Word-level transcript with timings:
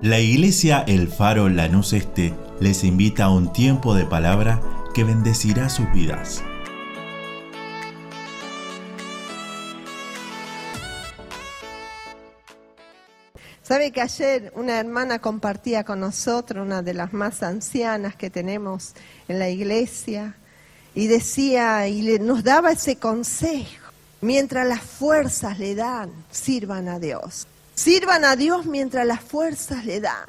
La 0.00 0.20
iglesia 0.20 0.84
El 0.86 1.08
Faro 1.08 1.48
Lanús 1.48 1.92
Este 1.92 2.32
les 2.60 2.84
invita 2.84 3.24
a 3.24 3.30
un 3.30 3.52
tiempo 3.52 3.96
de 3.96 4.06
palabra 4.06 4.62
que 4.94 5.02
bendecirá 5.02 5.68
sus 5.68 5.90
vidas. 5.92 6.40
Sabe 13.64 13.90
que 13.90 14.00
ayer 14.00 14.52
una 14.54 14.78
hermana 14.78 15.18
compartía 15.18 15.82
con 15.82 15.98
nosotros, 15.98 16.64
una 16.64 16.80
de 16.82 16.94
las 16.94 17.12
más 17.12 17.42
ancianas 17.42 18.14
que 18.14 18.30
tenemos 18.30 18.94
en 19.26 19.40
la 19.40 19.48
iglesia, 19.48 20.36
y 20.94 21.08
decía 21.08 21.88
y 21.88 22.20
nos 22.20 22.44
daba 22.44 22.70
ese 22.70 22.96
consejo, 22.96 23.90
mientras 24.20 24.64
las 24.64 24.80
fuerzas 24.80 25.58
le 25.58 25.74
dan, 25.74 26.12
sirvan 26.30 26.86
a 26.86 27.00
Dios. 27.00 27.48
Sirvan 27.78 28.24
a 28.24 28.34
Dios 28.34 28.66
mientras 28.66 29.06
las 29.06 29.20
fuerzas 29.20 29.84
le 29.84 30.00
dan. 30.00 30.26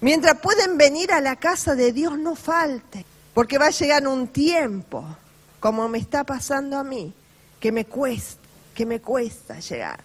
Mientras 0.00 0.40
pueden 0.40 0.76
venir 0.76 1.12
a 1.12 1.20
la 1.20 1.36
casa 1.36 1.76
de 1.76 1.92
Dios, 1.92 2.18
no 2.18 2.34
falte. 2.34 3.06
Porque 3.34 3.56
va 3.56 3.66
a 3.66 3.70
llegar 3.70 4.08
un 4.08 4.26
tiempo, 4.26 5.04
como 5.60 5.88
me 5.88 5.98
está 5.98 6.24
pasando 6.24 6.76
a 6.76 6.82
mí, 6.82 7.14
que 7.60 7.70
me 7.70 7.84
cuesta, 7.84 8.42
que 8.74 8.84
me 8.84 9.00
cuesta 9.00 9.60
llegar. 9.60 10.00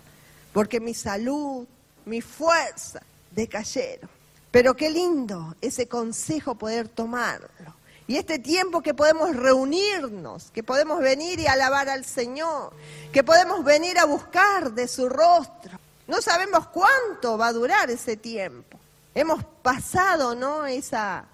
Porque 0.53 0.79
mi 0.79 0.93
salud, 0.93 1.65
mi 2.05 2.21
fuerza 2.21 3.01
decayeron. 3.31 4.07
Pero 4.51 4.75
qué 4.75 4.91
lindo 4.91 5.55
ese 5.62 5.87
consejo 5.87 6.53
poder 6.53 6.89
tomarlo. 6.89 7.73
Y 8.05 8.17
este 8.17 8.37
tiempo 8.37 8.81
que 8.81 8.93
podemos 8.93 9.35
reunirnos, 9.35 10.51
que 10.51 10.62
podemos 10.62 10.99
venir 10.99 11.39
y 11.39 11.48
alabar 11.48 11.89
al 11.89 12.05
Señor, 12.05 12.71
que 13.12 13.23
podemos 13.23 13.65
venir 13.65 13.98
a 13.98 14.05
buscar 14.05 14.73
de 14.73 14.87
su 14.87 15.09
rostro, 15.09 15.79
no 16.07 16.21
sabemos 16.21 16.67
cuánto 16.67 17.38
va 17.38 17.48
a 17.48 17.53
durar 17.53 17.89
ese 17.89 18.17
tiempo. 18.17 18.80
Hemos 19.16 19.43
pasado, 19.62 20.35
¿no? 20.35 20.65
Esa, 20.65 21.26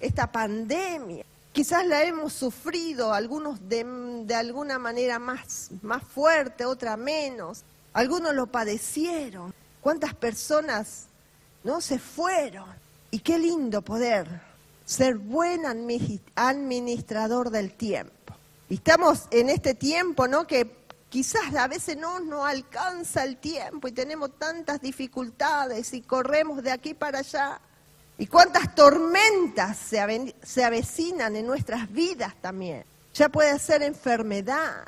esta 0.00 0.30
pandemia. 0.30 1.24
Quizás 1.52 1.86
la 1.86 2.02
hemos 2.02 2.32
sufrido, 2.32 3.12
algunos 3.12 3.68
de, 3.68 3.84
de 4.24 4.34
alguna 4.34 4.78
manera 4.78 5.18
más, 5.18 5.70
más 5.82 6.02
fuerte, 6.02 6.64
otra 6.64 6.96
menos. 6.96 7.62
Algunos 7.92 8.34
lo 8.34 8.46
padecieron. 8.46 9.54
¿Cuántas 9.80 10.14
personas 10.14 11.06
no 11.64 11.80
se 11.80 11.98
fueron? 11.98 12.66
Y 13.10 13.20
qué 13.20 13.38
lindo 13.38 13.82
poder 13.82 14.48
ser 14.84 15.16
buen 15.16 15.66
administrador 16.34 17.50
del 17.50 17.72
tiempo. 17.72 18.34
Y 18.70 18.74
estamos 18.74 19.28
en 19.30 19.50
este 19.50 19.74
tiempo, 19.74 20.28
¿no? 20.28 20.46
Que 20.46 20.77
quizás 21.08 21.54
a 21.54 21.68
veces 21.68 21.96
no 21.96 22.20
nos 22.20 22.46
alcanza 22.46 23.24
el 23.24 23.36
tiempo 23.38 23.88
y 23.88 23.92
tenemos 23.92 24.38
tantas 24.38 24.80
dificultades 24.80 25.92
y 25.94 26.02
corremos 26.02 26.62
de 26.62 26.70
aquí 26.70 26.94
para 26.94 27.20
allá. 27.20 27.60
Y 28.18 28.26
cuántas 28.26 28.74
tormentas 28.74 29.76
se, 29.76 30.34
se 30.42 30.64
avecinan 30.64 31.36
en 31.36 31.46
nuestras 31.46 31.90
vidas 31.90 32.34
también. 32.40 32.84
Ya 33.14 33.28
puede 33.28 33.58
ser 33.58 33.82
enfermedad, 33.82 34.86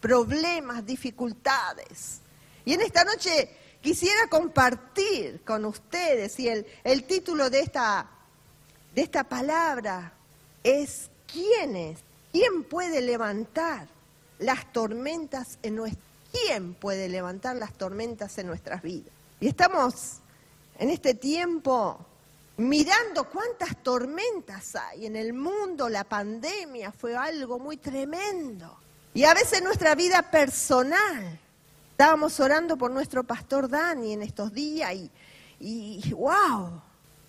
problemas, 0.00 0.84
dificultades. 0.84 2.20
Y 2.64 2.72
en 2.72 2.80
esta 2.80 3.04
noche 3.04 3.50
quisiera 3.82 4.26
compartir 4.28 5.42
con 5.44 5.64
ustedes, 5.64 6.38
y 6.40 6.48
el, 6.48 6.66
el 6.82 7.04
título 7.04 7.50
de 7.50 7.60
esta, 7.60 8.08
de 8.94 9.02
esta 9.02 9.24
palabra 9.24 10.12
es 10.62 11.10
¿quién 11.30 11.76
es? 11.76 11.98
¿Quién 12.32 12.64
puede 12.64 13.02
levantar 13.02 13.91
las 14.42 14.72
tormentas 14.72 15.58
en 15.62 15.76
nuestra 15.76 16.12
¿Quién 16.32 16.72
puede 16.74 17.08
levantar 17.10 17.56
las 17.56 17.74
tormentas 17.74 18.38
en 18.38 18.46
nuestras 18.46 18.80
vidas? 18.80 19.12
Y 19.38 19.48
estamos 19.48 20.16
en 20.78 20.88
este 20.88 21.14
tiempo 21.14 21.98
mirando 22.56 23.28
cuántas 23.28 23.76
tormentas 23.82 24.74
hay 24.76 25.06
en 25.06 25.16
el 25.16 25.34
mundo, 25.34 25.88
la 25.90 26.04
pandemia 26.04 26.90
fue 26.90 27.14
algo 27.14 27.58
muy 27.58 27.76
tremendo. 27.76 28.78
Y 29.12 29.24
a 29.24 29.34
veces 29.34 29.62
nuestra 29.62 29.94
vida 29.94 30.22
personal, 30.30 31.38
estábamos 31.90 32.40
orando 32.40 32.78
por 32.78 32.90
nuestro 32.90 33.24
pastor 33.24 33.68
Dani 33.68 34.14
en 34.14 34.22
estos 34.22 34.54
días 34.54 34.94
y, 34.94 35.10
y 35.60 36.12
wow, 36.14 36.80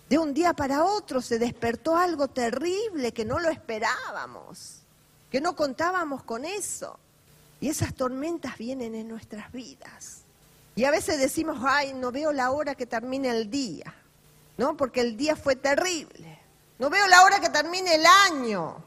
de 0.08 0.18
un 0.18 0.32
día 0.32 0.54
para 0.54 0.82
otro 0.84 1.20
se 1.20 1.38
despertó 1.38 1.94
algo 1.94 2.28
terrible 2.28 3.12
que 3.12 3.26
no 3.26 3.38
lo 3.38 3.50
esperábamos, 3.50 4.78
que 5.30 5.42
no 5.42 5.54
contábamos 5.54 6.22
con 6.22 6.46
eso. 6.46 6.98
Y 7.64 7.70
esas 7.70 7.94
tormentas 7.94 8.58
vienen 8.58 8.94
en 8.94 9.08
nuestras 9.08 9.50
vidas. 9.50 10.24
Y 10.76 10.84
a 10.84 10.90
veces 10.90 11.18
decimos, 11.18 11.56
ay, 11.66 11.94
no 11.94 12.12
veo 12.12 12.30
la 12.30 12.50
hora 12.50 12.74
que 12.74 12.84
termine 12.84 13.30
el 13.30 13.50
día, 13.50 13.94
¿no? 14.58 14.76
Porque 14.76 15.00
el 15.00 15.16
día 15.16 15.34
fue 15.34 15.56
terrible. 15.56 16.40
No 16.78 16.90
veo 16.90 17.06
la 17.06 17.22
hora 17.24 17.40
que 17.40 17.48
termine 17.48 17.94
el 17.94 18.04
año, 18.04 18.84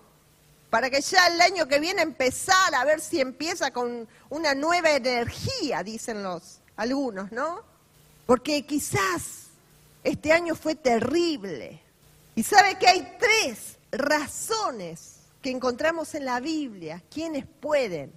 para 0.70 0.92
que 0.92 1.02
ya 1.02 1.26
el 1.26 1.42
año 1.42 1.68
que 1.68 1.80
viene 1.80 2.04
empezar 2.04 2.76
a 2.76 2.86
ver 2.86 3.02
si 3.02 3.20
empieza 3.20 3.72
con 3.72 4.08
una 4.30 4.54
nueva 4.54 4.92
energía, 4.92 5.82
dicen 5.82 6.22
los 6.22 6.60
algunos, 6.76 7.32
¿no? 7.32 7.64
Porque 8.28 8.64
quizás 8.64 9.48
este 10.04 10.32
año 10.32 10.54
fue 10.54 10.76
terrible. 10.76 11.82
Y 12.36 12.44
sabe 12.44 12.78
que 12.78 12.88
hay 12.88 13.18
tres 13.18 13.80
razones 13.92 15.22
que 15.42 15.50
encontramos 15.50 16.14
en 16.14 16.26
la 16.26 16.40
Biblia, 16.40 17.02
quienes 17.10 17.48
pueden 17.48 18.14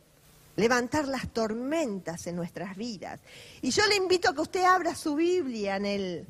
levantar 0.57 1.09
las 1.09 1.29
tormentas 1.29 2.27
en 2.27 2.37
nuestras 2.37 2.77
vidas. 2.77 3.21
Y 3.63 3.71
yo 3.71 3.87
le 3.87 3.97
invito 3.97 4.29
a 4.29 4.35
que 4.35 4.41
usted 4.41 4.65
abra 4.65 4.95
su 4.95 5.15
Biblia 5.15 5.77
en 5.77 5.87
el, 5.87 6.27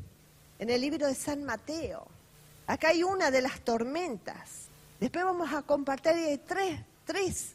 en 0.58 0.70
el 0.70 0.80
libro 0.80 1.06
de 1.06 1.14
San 1.14 1.44
Mateo. 1.44 2.06
Acá 2.66 2.88
hay 2.88 3.02
una 3.02 3.30
de 3.30 3.42
las 3.42 3.60
tormentas. 3.62 4.68
Después 5.00 5.24
vamos 5.24 5.52
a 5.52 5.62
compartir 5.62 6.40
tres, 6.46 6.80
tres 7.04 7.54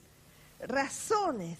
razones. 0.59 1.57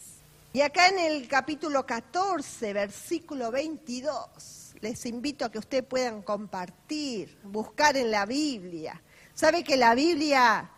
Y 0.52 0.62
acá 0.62 0.88
en 0.88 1.00
el 1.00 1.28
capítulo 1.28 1.86
14, 1.86 2.74
versículo 2.74 3.52
22, 3.52 4.76
les 4.82 5.06
invito 5.06 5.46
a 5.46 5.52
que 5.52 5.60
ustedes 5.60 5.84
puedan 5.84 6.22
compartir, 6.22 7.38
buscar 7.44 7.98
en 7.98 8.10
la 8.10 8.26
Biblia. 8.26 9.02
¿Sabe 9.34 9.64
que 9.64 9.76
la 9.76 9.96
Biblia 9.96 10.72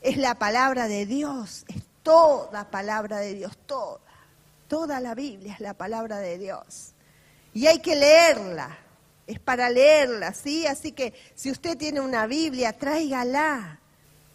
es 0.00 0.16
la 0.16 0.34
palabra 0.36 0.88
de 0.88 1.06
Dios? 1.06 1.64
Toda 2.02 2.70
palabra 2.70 3.18
de 3.18 3.34
Dios, 3.34 3.56
toda. 3.66 4.00
Toda 4.68 5.00
la 5.00 5.14
Biblia 5.14 5.54
es 5.54 5.60
la 5.60 5.74
palabra 5.74 6.18
de 6.18 6.38
Dios. 6.38 6.92
Y 7.54 7.66
hay 7.66 7.80
que 7.80 7.94
leerla. 7.94 8.78
Es 9.26 9.38
para 9.38 9.70
leerla, 9.70 10.34
¿sí? 10.34 10.66
Así 10.66 10.92
que 10.92 11.14
si 11.34 11.50
usted 11.50 11.76
tiene 11.76 12.00
una 12.00 12.26
Biblia, 12.26 12.72
tráigala. 12.72 13.78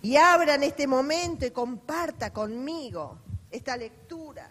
Y 0.01 0.16
abra 0.16 0.56
en 0.56 0.63
este 0.63 0.88
momento 0.88 1.45
y 1.45 1.51
comparta 1.51 2.31
conmigo 2.31 3.17
esta 3.51 3.75
lectura. 3.75 4.50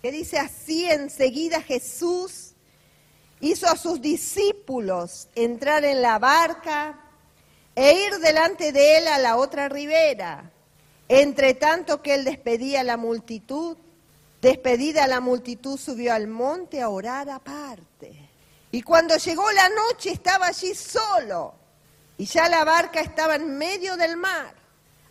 Que 0.00 0.12
dice 0.12 0.38
así, 0.38 0.84
enseguida 0.84 1.62
Jesús 1.62 2.52
hizo 3.40 3.66
a 3.66 3.76
sus 3.76 4.00
discípulos 4.00 5.28
entrar 5.34 5.84
en 5.84 6.02
la 6.02 6.18
barca 6.18 7.00
e 7.74 7.92
ir 7.92 8.18
delante 8.18 8.70
de 8.70 8.98
él 8.98 9.08
a 9.08 9.18
la 9.18 9.36
otra 9.36 9.68
ribera 9.68 10.52
entre 11.08 11.54
tanto 11.54 12.02
que 12.02 12.14
él 12.14 12.24
despedía 12.24 12.80
a 12.80 12.84
la 12.84 12.96
multitud, 12.96 13.76
despedida 14.40 15.06
la 15.06 15.20
multitud 15.20 15.78
subió 15.78 16.14
al 16.14 16.28
monte 16.28 16.80
a 16.80 16.88
orar 16.88 17.30
aparte. 17.30 18.30
Y 18.70 18.82
cuando 18.82 19.16
llegó 19.16 19.50
la 19.52 19.68
noche 19.68 20.10
estaba 20.10 20.46
allí 20.46 20.74
solo. 20.74 21.54
Y 22.16 22.24
ya 22.24 22.48
la 22.48 22.64
barca 22.64 23.00
estaba 23.00 23.36
en 23.36 23.58
medio 23.58 23.96
del 23.96 24.16
mar, 24.16 24.54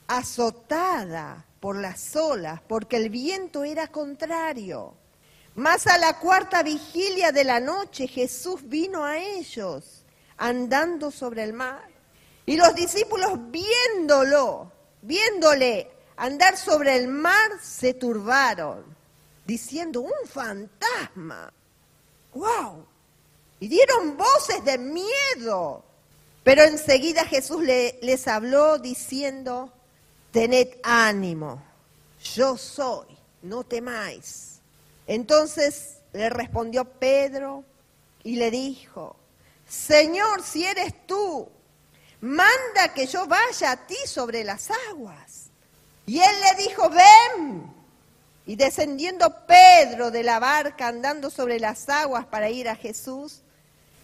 azotada 0.07 1.45
por 1.59 1.75
las 1.77 2.15
olas, 2.15 2.61
porque 2.67 2.97
el 2.97 3.09
viento 3.09 3.63
era 3.63 3.87
contrario. 3.87 4.95
Mas 5.55 5.85
a 5.87 5.97
la 5.97 6.17
cuarta 6.19 6.63
vigilia 6.63 7.31
de 7.31 7.43
la 7.43 7.59
noche 7.59 8.07
Jesús 8.07 8.61
vino 8.67 9.03
a 9.03 9.17
ellos, 9.17 10.05
andando 10.37 11.11
sobre 11.11 11.43
el 11.43 11.53
mar. 11.53 11.87
Y 12.45 12.57
los 12.57 12.73
discípulos 12.73 13.33
viéndolo, 13.51 14.70
viéndole 15.01 15.91
andar 16.17 16.57
sobre 16.57 16.95
el 16.95 17.07
mar, 17.07 17.51
se 17.61 17.93
turbaron, 17.93 18.83
diciendo, 19.45 20.01
un 20.01 20.27
fantasma. 20.27 21.51
¡Wow! 22.33 22.85
Y 23.59 23.67
dieron 23.67 24.17
voces 24.17 24.63
de 24.63 24.77
miedo. 24.77 25.83
Pero 26.43 26.63
enseguida 26.63 27.25
Jesús 27.25 27.61
les 27.63 28.27
habló 28.27 28.79
diciendo, 28.79 29.71
tened 30.31 30.69
ánimo, 30.81 31.61
yo 32.33 32.57
soy, 32.57 33.07
no 33.43 33.63
temáis. 33.63 34.59
Entonces 35.05 35.97
le 36.13 36.29
respondió 36.29 36.85
Pedro 36.85 37.63
y 38.23 38.37
le 38.37 38.49
dijo, 38.49 39.15
Señor, 39.67 40.41
si 40.43 40.65
eres 40.65 41.05
tú, 41.05 41.47
manda 42.21 42.93
que 42.93 43.07
yo 43.07 43.27
vaya 43.27 43.71
a 43.71 43.87
ti 43.87 43.97
sobre 44.05 44.43
las 44.43 44.69
aguas. 44.89 45.49
Y 46.05 46.19
él 46.19 46.35
le 46.41 46.63
dijo, 46.63 46.89
ven. 46.89 47.81
Y 48.45 48.55
descendiendo 48.55 49.45
Pedro 49.45 50.11
de 50.11 50.23
la 50.23 50.39
barca 50.39 50.87
andando 50.87 51.29
sobre 51.29 51.59
las 51.59 51.89
aguas 51.89 52.25
para 52.25 52.49
ir 52.49 52.69
a 52.69 52.75
Jesús, 52.75 53.41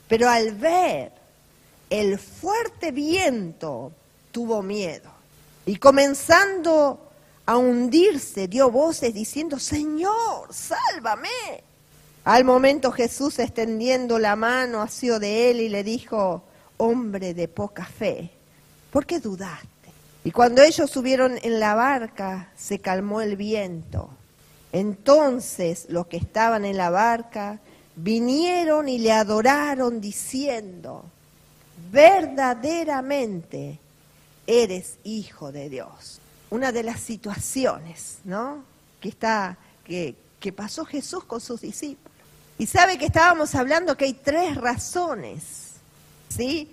pero 0.08 0.30
al 0.30 0.52
ver 0.52 1.12
el 1.90 2.20
fuerte 2.20 2.92
viento 2.92 3.92
tuvo 4.32 4.62
miedo 4.62 5.12
y 5.66 5.78
comenzando 5.78 7.00
a 7.46 7.58
hundirse 7.58 8.48
dio 8.48 8.70
voces 8.70 9.14
diciendo, 9.14 9.60
Señor, 9.60 10.54
sálvame. 10.54 11.64
Al 12.24 12.44
momento 12.44 12.92
Jesús 12.92 13.40
extendiendo 13.40 14.20
la 14.20 14.36
mano 14.36 14.82
hacia 14.82 15.18
de 15.18 15.50
él 15.50 15.62
y 15.62 15.70
le 15.70 15.84
dijo, 15.84 16.44
hombre 16.78 17.34
de 17.34 17.48
poca 17.48 17.86
fe, 17.86 18.30
¿por 18.92 19.06
qué 19.06 19.20
dudaste? 19.20 19.68
Y 20.24 20.32
cuando 20.32 20.62
ellos 20.62 20.90
subieron 20.90 21.38
en 21.42 21.60
la 21.60 21.76
barca, 21.76 22.52
se 22.56 22.80
calmó 22.80 23.22
el 23.22 23.36
viento. 23.38 24.10
Entonces 24.72 25.86
los 25.90 26.08
que 26.08 26.18
estaban 26.18 26.66
en 26.66 26.78
la 26.78 26.90
barca 26.90 27.60
vinieron 27.96 28.90
y 28.90 29.00
le 29.00 29.12
adoraron 29.12 30.02
diciendo, 30.02 31.06
verdaderamente 31.92 33.80
eres 34.46 34.98
hijo 35.04 35.52
de 35.52 35.70
Dios. 35.70 36.20
Una 36.50 36.72
de 36.72 36.84
las 36.84 37.00
situaciones, 37.00 38.20
¿no? 38.24 38.64
Que 39.02 39.10
está, 39.10 39.58
que, 39.84 40.16
que 40.40 40.54
pasó 40.54 40.86
Jesús 40.86 41.24
con 41.24 41.42
sus 41.42 41.62
discípulos. 41.62 42.12
Y 42.58 42.66
sabe 42.66 42.98
que 42.98 43.06
estábamos 43.06 43.54
hablando 43.56 43.96
que 43.96 44.06
hay 44.06 44.14
tres 44.14 44.56
razones, 44.56 45.67
¿sí? 46.30 46.72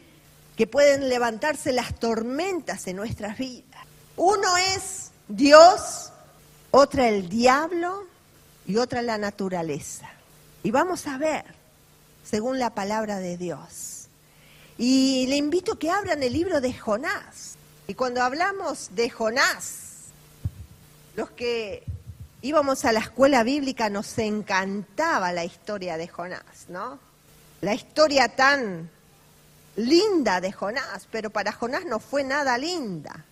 Que 0.57 0.67
pueden 0.67 1.09
levantarse 1.09 1.73
las 1.73 1.95
tormentas 1.95 2.87
en 2.87 2.97
nuestras 2.97 3.39
vidas. 3.39 3.83
Uno 4.17 4.57
es 4.57 5.11
Dios, 5.29 6.11
otra 6.71 7.09
el 7.09 7.29
diablo 7.29 8.07
y 8.67 8.77
otra 8.77 9.03
la 9.03 9.19
naturaleza. 9.19 10.09
Y 10.63 10.71
vamos 10.71 11.07
a 11.07 11.19
ver, 11.19 11.45
según 12.25 12.59
la 12.59 12.71
palabra 12.71 13.19
de 13.19 13.37
Dios. 13.37 14.09
Y 14.79 15.27
le 15.29 15.37
invito 15.37 15.73
a 15.73 15.79
que 15.79 15.91
abran 15.91 16.23
el 16.23 16.33
libro 16.33 16.61
de 16.61 16.73
Jonás. 16.73 17.57
Y 17.87 17.95
cuando 17.95 18.23
hablamos 18.23 18.91
de 18.95 19.11
Jonás, 19.11 19.85
los 21.17 21.31
que 21.31 21.85
íbamos 22.43 22.85
a 22.85 22.93
la 22.93 23.01
escuela 23.01 23.43
bíblica 23.43 23.89
nos 23.89 24.19
encantaba 24.19 25.33
la 25.33 25.45
historia 25.45 25.97
de 25.97 26.09
Jonás, 26.09 26.67
¿no? 26.69 26.99
La 27.61 27.75
historia 27.75 28.29
tan 28.29 28.91
linda 29.77 30.41
de 30.41 30.53
Jonás, 30.53 31.09
pero 31.11 31.31
para 31.31 31.53
Jonás 31.53 31.85
no 31.85 32.01
fue 32.01 32.25
nada 32.25 32.57
linda. 32.59 33.25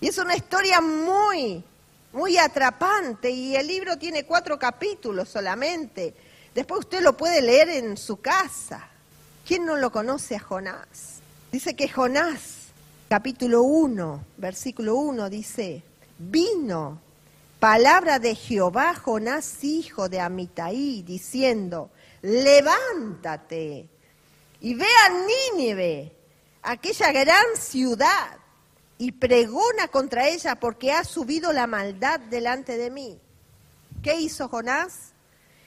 Y 0.00 0.08
es 0.08 0.18
una 0.18 0.34
historia 0.34 0.80
muy, 0.80 1.62
muy 2.12 2.38
atrapante 2.38 3.30
y 3.30 3.56
el 3.56 3.66
libro 3.66 3.96
tiene 3.96 4.24
cuatro 4.24 4.58
capítulos 4.58 5.28
solamente. 5.28 6.14
Después 6.54 6.80
usted 6.80 7.02
lo 7.02 7.16
puede 7.16 7.40
leer 7.40 7.68
en 7.70 7.96
su 7.96 8.20
casa. 8.20 8.88
¿Quién 9.46 9.64
no 9.64 9.76
lo 9.76 9.90
conoce 9.90 10.36
a 10.36 10.40
Jonás? 10.40 11.20
Dice 11.50 11.74
que 11.76 11.88
Jonás, 11.88 12.68
capítulo 13.08 13.62
1, 13.62 14.24
versículo 14.38 14.96
1, 14.96 15.28
dice, 15.30 15.82
vino 16.18 17.00
palabra 17.60 18.18
de 18.18 18.34
Jehová 18.34 18.94
Jonás, 18.94 19.62
hijo 19.62 20.08
de 20.08 20.18
Amitai, 20.18 21.02
diciendo, 21.02 21.90
levántate 22.22 23.88
y 24.62 24.74
ve 24.74 24.86
a 24.86 25.08
Nínive, 25.56 26.16
aquella 26.62 27.10
gran 27.10 27.44
ciudad, 27.56 28.38
y 28.96 29.10
pregona 29.10 29.88
contra 29.88 30.28
ella 30.28 30.54
porque 30.54 30.92
ha 30.92 31.02
subido 31.02 31.52
la 31.52 31.66
maldad 31.66 32.20
delante 32.20 32.78
de 32.78 32.88
mí. 32.88 33.20
¿Qué 34.04 34.14
hizo 34.20 34.48
Jonás? 34.48 35.14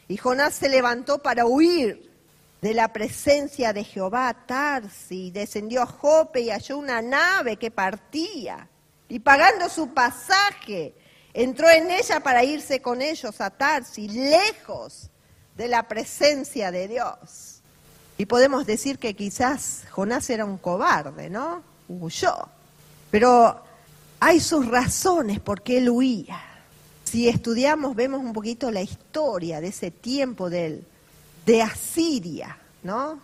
Y 0.07 0.15
Jonás 0.15 0.53
se 0.53 0.69
levantó 0.69 1.21
para 1.21 1.45
huir 1.45 2.09
de 2.61 2.73
la 2.73 2.93
presencia 2.93 3.73
de 3.73 3.83
Jehová 3.83 4.29
a 4.29 4.45
Tarsi, 4.45 5.29
descendió 5.29 5.81
a 5.81 5.87
Jope 5.87 6.39
y 6.39 6.49
halló 6.49 6.77
una 6.77 7.01
nave 7.01 7.57
que 7.57 7.71
partía, 7.71 8.69
y 9.09 9.19
pagando 9.19 9.67
su 9.67 9.93
pasaje, 9.93 10.95
entró 11.33 11.69
en 11.69 11.91
ella 11.91 12.21
para 12.21 12.45
irse 12.45 12.81
con 12.81 13.01
ellos 13.01 13.41
a 13.41 13.49
Tarsi, 13.49 14.07
lejos 14.07 15.09
de 15.57 15.67
la 15.67 15.85
presencia 15.85 16.71
de 16.71 16.87
Dios. 16.87 17.54
Y 18.17 18.25
podemos 18.25 18.65
decir 18.65 18.97
que 18.97 19.13
quizás 19.13 19.83
Jonás 19.91 20.29
era 20.29 20.45
un 20.45 20.57
cobarde, 20.57 21.29
¿no? 21.29 21.63
Huyó. 21.89 22.35
Pero 23.11 23.61
hay 24.19 24.39
sus 24.39 24.67
razones 24.67 25.39
por 25.39 25.61
qué 25.61 25.79
él 25.79 25.89
huía. 25.89 26.41
Si 27.03 27.27
estudiamos, 27.27 27.95
vemos 27.95 28.21
un 28.21 28.33
poquito 28.33 28.71
la 28.71 28.81
historia 28.81 29.61
de 29.61 29.67
ese 29.67 29.91
tiempo 29.91 30.49
de, 30.49 30.83
de 31.45 31.61
Asiria, 31.61 32.57
¿no? 32.83 33.19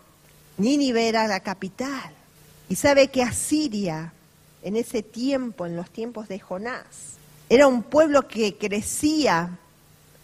Nínive 0.58 1.08
era 1.08 1.26
la 1.26 1.40
capital. 1.40 2.12
Y 2.68 2.76
sabe 2.76 3.08
que 3.08 3.22
Asiria, 3.22 4.12
en 4.62 4.76
ese 4.76 5.02
tiempo, 5.02 5.66
en 5.66 5.76
los 5.76 5.90
tiempos 5.90 6.28
de 6.28 6.38
Jonás, 6.38 7.16
era 7.48 7.66
un 7.66 7.82
pueblo 7.82 8.28
que 8.28 8.56
crecía 8.56 9.58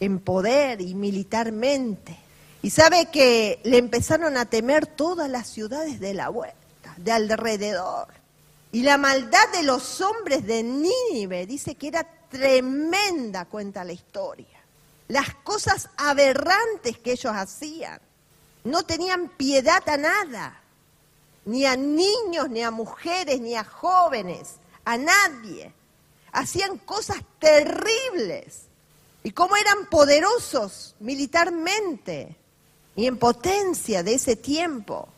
en 0.01 0.19
poder 0.19 0.81
y 0.81 0.95
militarmente. 0.95 2.17
Y 2.63 2.71
sabe 2.71 3.07
que 3.07 3.61
le 3.65 3.79
empezaron 3.79 4.37
a 4.37 4.47
temer 4.47 4.87
todas 4.87 5.31
las 5.31 5.49
ciudades 5.49 6.01
de 6.01 6.15
la 6.15 6.29
vuelta, 6.29 6.95
de 6.97 7.13
alrededor. 7.13 8.09
Y 8.73 8.83
la 8.83 8.99
maldad 8.99 9.49
de 9.53 9.63
los 9.63 10.01
hombres 10.01 10.47
de 10.47 10.63
Nínive 10.63 11.47
dice 11.47 11.77
que 11.77 11.89
era 11.89 12.05
tremenda, 12.31 13.45
cuenta 13.45 13.85
la 13.85 13.93
historia. 13.93 14.47
Las 15.07 15.35
cosas 15.37 15.89
aberrantes 15.97 16.99
que 16.99 17.13
ellos 17.13 17.33
hacían. 17.35 18.01
No 18.65 18.83
tenían 18.83 19.29
piedad 19.29 19.89
a 19.89 19.97
nada, 19.97 20.61
ni 21.47 21.65
a 21.65 21.77
niños, 21.77 22.51
ni 22.51 22.63
a 22.63 22.71
mujeres, 22.71 23.41
ni 23.41 23.55
a 23.55 23.65
jóvenes, 23.65 24.57
a 24.85 24.99
nadie 24.99 25.73
hacían 26.33 26.79
cosas 26.79 27.19
terribles. 27.39 28.63
Y 29.23 29.33
cómo 29.33 29.57
eran 29.57 29.87
poderosos 29.87 30.95
militarmente 31.01 32.37
y 32.99 33.07
en 33.07 33.17
potencia 33.17 34.03
de 34.03 34.15
ese 34.15 34.35
tiempo. 34.35 35.09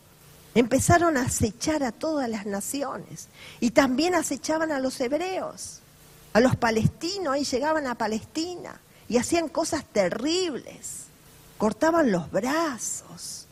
Empezaron 0.55 1.17
a 1.17 1.23
acechar 1.23 1.83
a 1.83 1.93
todas 1.93 2.29
las 2.29 2.45
naciones 2.45 3.29
y 3.59 3.71
también 3.71 4.15
acechaban 4.15 4.71
a 4.71 4.81
los 4.81 5.01
hebreos, 5.01 5.79
a 6.35 6.41
los 6.41 6.57
palestinos, 6.57 7.33
ahí 7.33 7.45
llegaban 7.45 7.87
a 7.87 7.95
Palestina 7.95 8.79
y 9.09 9.17
hacían 9.17 9.49
cosas 9.49 9.87
terribles, 9.87 11.05
cortaban 11.57 12.13
los 12.13 12.31
brazos, 12.31 13.47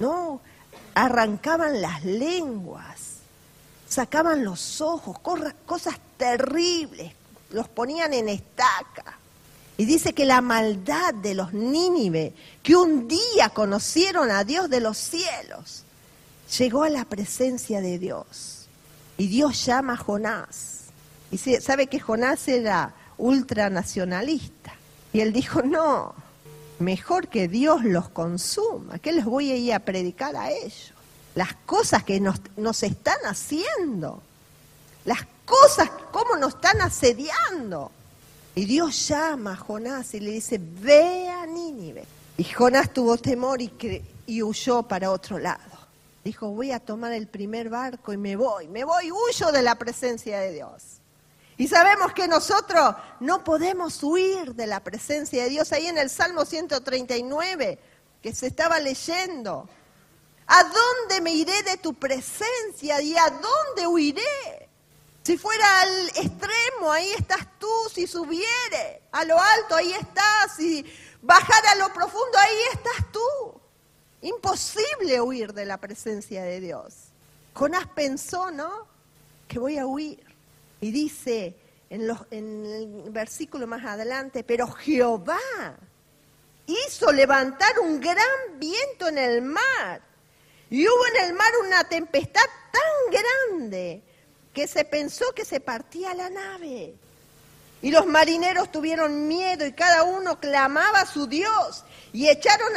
¿no? 0.00 0.40
Arrancaban 0.96 1.80
las 1.80 2.04
lenguas, 2.04 3.18
sacaban 3.88 4.42
los 4.42 4.80
ojos, 4.80 5.20
cosas 5.64 5.94
terribles, 6.16 7.12
los 7.50 7.68
ponían 7.68 8.14
en 8.14 8.30
estaca. 8.30 9.16
Y 9.76 9.86
dice 9.86 10.12
que 10.12 10.24
la 10.24 10.40
maldad 10.40 11.14
de 11.14 11.34
los 11.34 11.52
Nínive, 11.52 12.32
que 12.62 12.76
un 12.76 13.08
día 13.08 13.48
conocieron 13.52 14.30
a 14.30 14.44
Dios 14.44 14.70
de 14.70 14.80
los 14.80 14.96
cielos, 14.96 15.82
llegó 16.58 16.84
a 16.84 16.90
la 16.90 17.04
presencia 17.04 17.80
de 17.80 17.98
Dios. 17.98 18.66
Y 19.18 19.26
Dios 19.26 19.64
llama 19.64 19.94
a 19.94 19.96
Jonás. 19.96 20.80
Y 21.30 21.38
sabe 21.38 21.88
que 21.88 21.98
Jonás 21.98 22.46
era 22.46 22.94
ultranacionalista. 23.18 24.74
Y 25.12 25.20
él 25.20 25.32
dijo, 25.32 25.62
no, 25.62 26.14
mejor 26.78 27.28
que 27.28 27.48
Dios 27.48 27.84
los 27.84 28.08
consuma. 28.08 28.98
¿Qué 28.98 29.12
les 29.12 29.24
voy 29.24 29.50
a 29.50 29.56
ir 29.56 29.72
a 29.72 29.80
predicar 29.80 30.36
a 30.36 30.50
ellos? 30.50 30.94
las 31.34 31.54
cosas 31.66 32.04
que 32.04 32.20
nos, 32.20 32.36
nos 32.56 32.82
están 32.82 33.18
haciendo, 33.24 34.22
las 35.04 35.26
cosas, 35.44 35.90
cómo 36.12 36.36
nos 36.36 36.54
están 36.54 36.80
asediando. 36.80 37.90
Y 38.54 38.64
Dios 38.66 39.08
llama 39.08 39.52
a 39.52 39.56
Jonás 39.56 40.14
y 40.14 40.20
le 40.20 40.32
dice, 40.32 40.60
ve 40.60 41.28
a 41.28 41.46
Nínive. 41.46 42.04
Y 42.36 42.44
Jonás 42.44 42.92
tuvo 42.92 43.16
temor 43.16 43.60
y, 43.60 43.72
y 44.26 44.42
huyó 44.42 44.82
para 44.82 45.10
otro 45.10 45.38
lado. 45.38 45.60
Dijo, 46.24 46.48
voy 46.48 46.70
a 46.70 46.80
tomar 46.80 47.12
el 47.12 47.26
primer 47.26 47.68
barco 47.68 48.12
y 48.12 48.16
me 48.16 48.36
voy, 48.36 48.68
me 48.68 48.84
voy, 48.84 49.10
huyo 49.12 49.52
de 49.52 49.62
la 49.62 49.74
presencia 49.74 50.40
de 50.40 50.52
Dios. 50.52 50.82
Y 51.56 51.68
sabemos 51.68 52.12
que 52.12 52.26
nosotros 52.26 52.94
no 53.20 53.44
podemos 53.44 54.02
huir 54.02 54.54
de 54.54 54.66
la 54.66 54.80
presencia 54.80 55.44
de 55.44 55.50
Dios. 55.50 55.72
Ahí 55.72 55.86
en 55.86 55.98
el 55.98 56.10
Salmo 56.10 56.44
139, 56.44 57.78
que 58.22 58.34
se 58.34 58.46
estaba 58.46 58.80
leyendo, 58.80 59.68
¿A 60.46 60.62
dónde 60.62 61.20
me 61.22 61.32
iré 61.32 61.62
de 61.62 61.78
tu 61.78 61.94
presencia 61.94 63.00
y 63.00 63.16
a 63.16 63.30
dónde 63.30 63.86
huiré? 63.86 64.68
Si 65.24 65.38
fuera 65.38 65.80
al 65.80 66.08
extremo, 66.08 66.92
ahí 66.92 67.10
estás 67.12 67.46
tú, 67.58 67.70
si 67.90 68.06
subiere 68.06 69.02
a 69.10 69.24
lo 69.24 69.40
alto, 69.40 69.74
ahí 69.74 69.92
estás, 69.92 70.54
si 70.54 70.84
bajara 71.22 71.70
a 71.70 71.76
lo 71.76 71.92
profundo, 71.94 72.36
ahí 72.38 72.58
estás 72.74 73.10
tú. 73.10 73.60
Imposible 74.20 75.20
huir 75.22 75.54
de 75.54 75.64
la 75.64 75.78
presencia 75.78 76.42
de 76.42 76.60
Dios. 76.60 76.94
Jonás 77.54 77.86
pensó, 77.94 78.50
¿no? 78.50 78.86
Que 79.48 79.58
voy 79.58 79.78
a 79.78 79.86
huir. 79.86 80.22
Y 80.82 80.90
dice 80.90 81.56
en, 81.88 82.10
el 82.30 83.10
versículo 83.10 83.66
más 83.66 83.82
adelante, 83.84 84.44
pero 84.44 84.70
Jehová 84.72 85.38
hizo 86.66 87.12
levantar 87.12 87.78
un 87.78 87.98
gran 87.98 88.58
viento 88.58 89.08
en 89.08 89.16
el 89.16 89.40
mar 89.40 90.02
y 90.68 90.86
hubo 90.86 91.06
en 91.14 91.28
el 91.28 91.34
mar 91.34 91.50
una 91.66 91.84
tempestad 91.84 92.42
grande 93.10 94.02
que 94.54 94.68
se 94.68 94.84
pensó 94.84 95.24
que 95.34 95.44
se 95.44 95.60
partía 95.60 96.14
la 96.14 96.30
nave. 96.30 96.94
Y 97.82 97.90
los 97.90 98.06
marineros 98.06 98.72
tuvieron 98.72 99.28
miedo 99.28 99.66
y 99.66 99.72
cada 99.72 100.04
uno 100.04 100.40
clamaba 100.40 101.00
a 101.00 101.06
su 101.06 101.26
Dios 101.26 101.84
y 102.12 102.28
echaron 102.28 102.72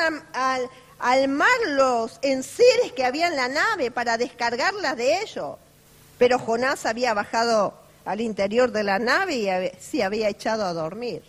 al 0.99 1.27
mar 1.29 1.47
los 1.67 2.19
enseres 2.23 2.91
que 2.93 3.05
había 3.05 3.27
en 3.27 3.37
la 3.37 3.47
nave 3.47 3.91
para 3.91 4.17
descargarlas 4.17 4.97
de 4.97 5.21
ellos. 5.21 5.55
Pero 6.17 6.39
Jonás 6.39 6.85
había 6.85 7.13
bajado 7.13 7.75
al 8.03 8.19
interior 8.19 8.71
de 8.71 8.83
la 8.83 8.99
nave 8.99 9.35
y 9.35 9.81
se 9.81 10.03
había 10.03 10.27
echado 10.27 10.65
a 10.65 10.73
dormir. 10.73 11.23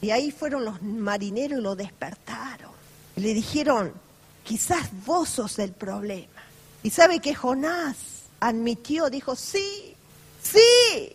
Y 0.00 0.10
ahí 0.10 0.32
fueron 0.32 0.64
los 0.64 0.82
marineros 0.82 1.60
y 1.60 1.62
lo 1.62 1.76
despertaron. 1.76 2.72
Y 3.14 3.20
le 3.20 3.34
dijeron, 3.34 3.92
quizás 4.42 4.88
vos 5.04 5.28
sos 5.28 5.58
el 5.60 5.72
problema. 5.72 6.42
Y 6.82 6.90
sabe 6.90 7.20
que 7.20 7.34
Jonás 7.34 8.11
admitió, 8.42 9.08
dijo, 9.08 9.36
sí, 9.36 9.94
sí, 10.42 11.12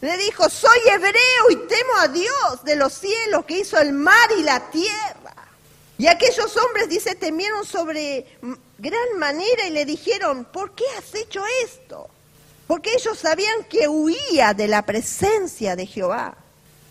le 0.00 0.16
dijo, 0.16 0.48
soy 0.48 0.78
hebreo 0.90 1.50
y 1.50 1.56
temo 1.56 1.96
a 1.98 2.08
Dios 2.08 2.64
de 2.64 2.76
los 2.76 2.94
cielos 2.94 3.44
que 3.44 3.58
hizo 3.58 3.78
el 3.78 3.92
mar 3.92 4.30
y 4.36 4.42
la 4.42 4.70
tierra. 4.70 5.34
Y 5.98 6.06
aquellos 6.06 6.56
hombres, 6.56 6.88
dice, 6.88 7.14
temieron 7.16 7.66
sobre 7.66 8.26
gran 8.78 9.18
manera 9.18 9.66
y 9.66 9.70
le 9.70 9.84
dijeron, 9.84 10.46
¿por 10.46 10.74
qué 10.74 10.84
has 10.96 11.14
hecho 11.14 11.42
esto? 11.64 12.08
Porque 12.66 12.94
ellos 12.94 13.18
sabían 13.18 13.64
que 13.64 13.88
huía 13.88 14.54
de 14.54 14.68
la 14.68 14.86
presencia 14.86 15.76
de 15.76 15.86
Jehová, 15.86 16.38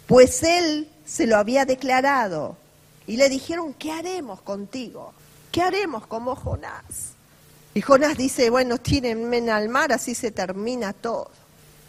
pues 0.06 0.44
él 0.44 0.88
se 1.06 1.26
lo 1.26 1.38
había 1.38 1.66
declarado. 1.66 2.58
Y 3.08 3.18
le 3.18 3.30
dijeron, 3.30 3.74
¿qué 3.74 3.92
haremos 3.92 4.42
contigo? 4.42 5.14
¿Qué 5.52 5.64
haremos 5.64 6.06
como 6.06 6.36
Jonás? 6.36 7.17
Y 7.78 7.82
Jonás 7.82 8.18
dice, 8.18 8.50
bueno, 8.50 8.80
tírenme 8.80 9.52
al 9.52 9.70
mar, 9.70 9.94
así 9.94 10.16
se 10.16 10.32
termina 10.32 10.94
todo. 10.94 11.30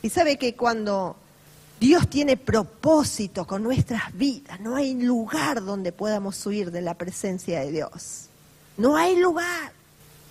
Y 0.02 0.10
sabe 0.10 0.36
que 0.36 0.54
cuando 0.54 1.16
Dios 1.80 2.10
tiene 2.10 2.36
propósito 2.36 3.46
con 3.46 3.62
nuestras 3.62 4.14
vidas, 4.14 4.60
no 4.60 4.76
hay 4.76 4.92
lugar 4.92 5.64
donde 5.64 5.92
podamos 5.92 6.44
huir 6.44 6.70
de 6.70 6.82
la 6.82 6.92
presencia 6.92 7.60
de 7.60 7.72
Dios. 7.72 8.26
No 8.76 8.98
hay 8.98 9.16
lugar. 9.16 9.72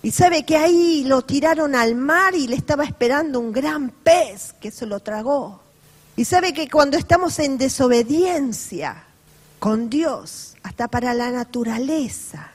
Y 0.03 0.11
sabe 0.11 0.45
que 0.45 0.57
ahí 0.57 1.05
lo 1.05 1.23
tiraron 1.23 1.73
al 1.73 1.95
mar 1.95 2.35
y 2.35 2.47
le 2.47 2.55
estaba 2.55 2.83
esperando 2.83 3.39
un 3.39 3.51
gran 3.51 3.89
pez 3.89 4.53
que 4.61 4.69
se 4.69 4.85
lo 4.85 4.99
tragó. 4.99 5.59
Y 6.15 6.25
sabe 6.25 6.53
que 6.53 6.69
cuando 6.69 6.99
estamos 6.99 7.39
en 7.39 7.57
desobediencia 7.57 9.05
con 9.57 9.89
Dios, 9.89 10.55
hasta 10.61 10.87
para 10.87 11.15
la 11.15 11.31
naturaleza, 11.31 12.51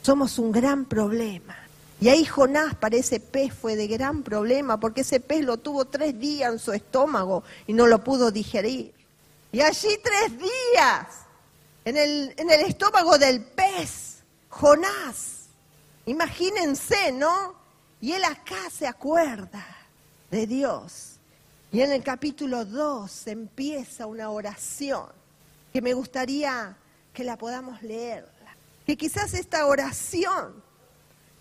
somos 0.00 0.38
un 0.38 0.50
gran 0.50 0.86
problema. 0.86 1.57
Y 2.00 2.08
ahí 2.08 2.24
Jonás 2.24 2.76
para 2.76 2.96
ese 2.96 3.18
pez 3.18 3.52
fue 3.52 3.74
de 3.74 3.88
gran 3.88 4.22
problema, 4.22 4.78
porque 4.78 5.00
ese 5.00 5.18
pez 5.18 5.44
lo 5.44 5.56
tuvo 5.56 5.84
tres 5.84 6.18
días 6.18 6.52
en 6.52 6.58
su 6.58 6.72
estómago 6.72 7.42
y 7.66 7.72
no 7.72 7.86
lo 7.86 8.04
pudo 8.04 8.30
digerir. 8.30 8.94
Y 9.50 9.60
allí 9.60 9.98
tres 10.02 10.38
días, 10.38 11.06
en 11.84 11.96
el, 11.96 12.34
en 12.36 12.50
el 12.50 12.60
estómago 12.60 13.18
del 13.18 13.42
pez, 13.42 14.18
Jonás, 14.48 15.46
imagínense, 16.06 17.10
¿no? 17.12 17.54
Y 18.00 18.12
él 18.12 18.24
acá 18.24 18.70
se 18.70 18.86
acuerda 18.86 19.66
de 20.30 20.46
Dios. 20.46 21.16
Y 21.72 21.80
en 21.80 21.92
el 21.92 22.02
capítulo 22.02 22.64
2 22.64 23.26
empieza 23.26 24.06
una 24.06 24.30
oración 24.30 25.06
que 25.72 25.82
me 25.82 25.94
gustaría 25.94 26.76
que 27.12 27.24
la 27.24 27.36
podamos 27.36 27.82
leer. 27.82 28.26
Que 28.86 28.96
quizás 28.96 29.34
esta 29.34 29.66
oración 29.66 30.62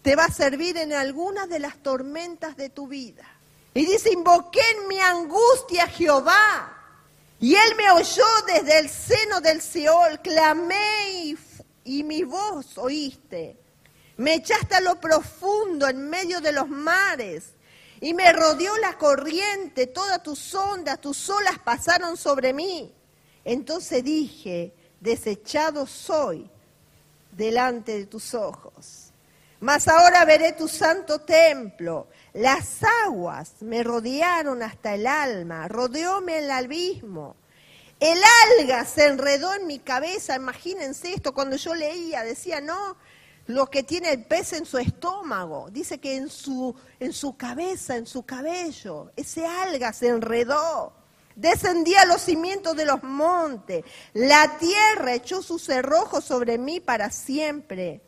te 0.07 0.15
va 0.15 0.23
a 0.23 0.31
servir 0.31 0.77
en 0.77 0.93
algunas 0.93 1.49
de 1.49 1.59
las 1.59 1.83
tormentas 1.83 2.55
de 2.55 2.69
tu 2.69 2.87
vida. 2.87 3.25
Y 3.73 3.85
dice, 3.85 4.13
invoqué 4.13 4.61
en 4.79 4.87
mi 4.87 4.97
angustia 5.01 5.83
a 5.83 5.87
Jehová, 5.89 6.77
y 7.41 7.53
él 7.53 7.75
me 7.75 7.91
oyó 7.91 8.23
desde 8.47 8.79
el 8.79 8.87
seno 8.87 9.41
del 9.41 9.61
Seol, 9.61 10.21
clamé 10.21 11.35
y, 11.83 12.03
mi 12.03 12.23
voz 12.23 12.77
oíste. 12.77 13.57
Me 14.15 14.35
echaste 14.35 14.75
a 14.75 14.79
lo 14.79 14.97
profundo 14.97 15.89
en 15.89 16.09
medio 16.09 16.39
de 16.39 16.53
los 16.53 16.69
mares, 16.69 17.49
y 17.99 18.13
me 18.13 18.31
rodeó 18.31 18.77
la 18.77 18.97
corriente, 18.97 19.87
todas 19.87 20.23
tus 20.23 20.55
ondas, 20.55 21.01
tus 21.01 21.29
olas 21.29 21.59
pasaron 21.59 22.15
sobre 22.15 22.53
mí. 22.53 22.93
Entonces 23.43 24.05
dije, 24.05 24.71
desechado 25.01 25.85
soy 25.85 26.49
delante 27.33 27.97
de 27.97 28.05
tus 28.05 28.33
ojos. 28.33 29.06
Mas 29.59 29.87
ahora 29.87 30.23
veré 30.23 30.53
tu 30.53 30.67
santo 30.67 31.19
templo. 31.19 32.07
Las 32.33 32.83
aguas 33.05 33.53
me 33.61 33.83
rodearon 33.83 34.61
hasta 34.61 34.93
el 34.93 35.07
alma, 35.07 35.67
rodeóme 35.67 36.39
el 36.39 36.51
abismo. 36.51 37.35
El 37.99 38.19
alga 38.59 38.85
se 38.85 39.07
enredó 39.07 39.55
en 39.55 39.65
mi 39.65 39.79
cabeza. 39.79 40.35
Imagínense 40.35 41.13
esto, 41.13 41.33
cuando 41.33 41.55
yo 41.55 41.73
leía, 41.73 42.23
decía, 42.23 42.61
no, 42.61 42.97
lo 43.47 43.67
que 43.71 43.81
tiene 43.81 44.11
el 44.11 44.25
pez 44.25 44.53
en 44.53 44.67
su 44.67 44.77
estómago. 44.77 45.69
Dice 45.71 45.97
que 45.97 46.15
en 46.15 46.29
su, 46.29 46.75
en 46.99 47.11
su 47.11 47.35
cabeza, 47.35 47.95
en 47.95 48.05
su 48.05 48.23
cabello, 48.23 49.11
ese 49.15 49.47
alga 49.47 49.91
se 49.91 50.09
enredó. 50.09 50.93
Descendía 51.35 52.01
a 52.01 52.05
los 52.05 52.21
cimientos 52.21 52.75
de 52.75 52.85
los 52.85 53.01
montes. 53.01 53.83
La 54.13 54.59
tierra 54.59 55.15
echó 55.15 55.41
sus 55.41 55.63
cerrojos 55.63 56.23
sobre 56.23 56.59
mí 56.59 56.79
para 56.79 57.09
siempre 57.09 58.01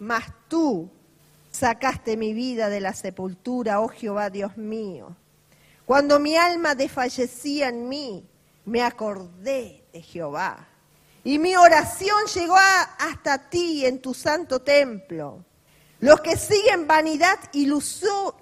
mas 0.00 0.24
tú 0.48 0.90
sacaste 1.50 2.16
mi 2.16 2.32
vida 2.32 2.68
de 2.68 2.80
la 2.80 2.94
sepultura, 2.94 3.80
oh 3.80 3.88
Jehová 3.88 4.30
Dios 4.30 4.56
mío. 4.56 5.14
Cuando 5.84 6.18
mi 6.18 6.36
alma 6.36 6.74
desfallecía 6.74 7.68
en 7.68 7.88
mí, 7.88 8.26
me 8.64 8.82
acordé 8.82 9.84
de 9.92 10.02
Jehová. 10.02 10.66
Y 11.22 11.38
mi 11.38 11.54
oración 11.54 12.24
llegó 12.34 12.56
hasta 12.56 13.50
ti 13.50 13.84
en 13.84 14.00
tu 14.00 14.14
santo 14.14 14.62
templo. 14.62 15.44
Los 15.98 16.22
que 16.22 16.36
siguen 16.36 16.86
vanidad 16.86 17.38
ilusorias, 17.52 18.38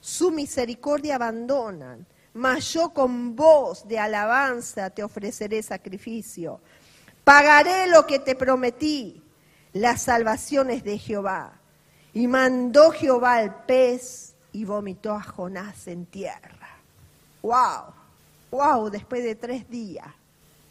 su 0.00 0.32
misericordia 0.32 1.14
abandonan. 1.14 2.04
Mas 2.34 2.72
yo 2.72 2.92
con 2.92 3.36
voz 3.36 3.86
de 3.86 3.98
alabanza 3.98 4.90
te 4.90 5.04
ofreceré 5.04 5.62
sacrificio. 5.62 6.60
Pagaré 7.22 7.86
lo 7.86 8.06
que 8.06 8.18
te 8.18 8.34
prometí 8.34 9.22
las 9.80 10.02
salvaciones 10.02 10.84
de 10.84 10.98
Jehová. 10.98 11.60
Y 12.14 12.26
mandó 12.26 12.90
Jehová 12.90 13.36
al 13.36 13.64
pez 13.64 14.34
y 14.52 14.64
vomitó 14.64 15.12
a 15.12 15.22
Jonás 15.22 15.86
en 15.86 16.06
tierra. 16.06 16.80
¡Wow! 17.42 17.92
¡Wow! 18.50 18.90
Después 18.90 19.22
de 19.22 19.34
tres 19.34 19.68
días. 19.68 20.06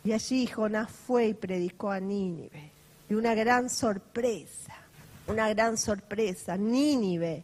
Y 0.03 0.11
allí 0.11 0.47
Jonás 0.47 0.89
fue 0.89 1.27
y 1.27 1.33
predicó 1.33 1.91
a 1.91 1.99
Nínive. 1.99 2.71
Y 3.07 3.13
una 3.13 3.35
gran 3.35 3.69
sorpresa, 3.69 4.73
una 5.27 5.49
gran 5.49 5.77
sorpresa. 5.77 6.57
Nínive 6.57 7.43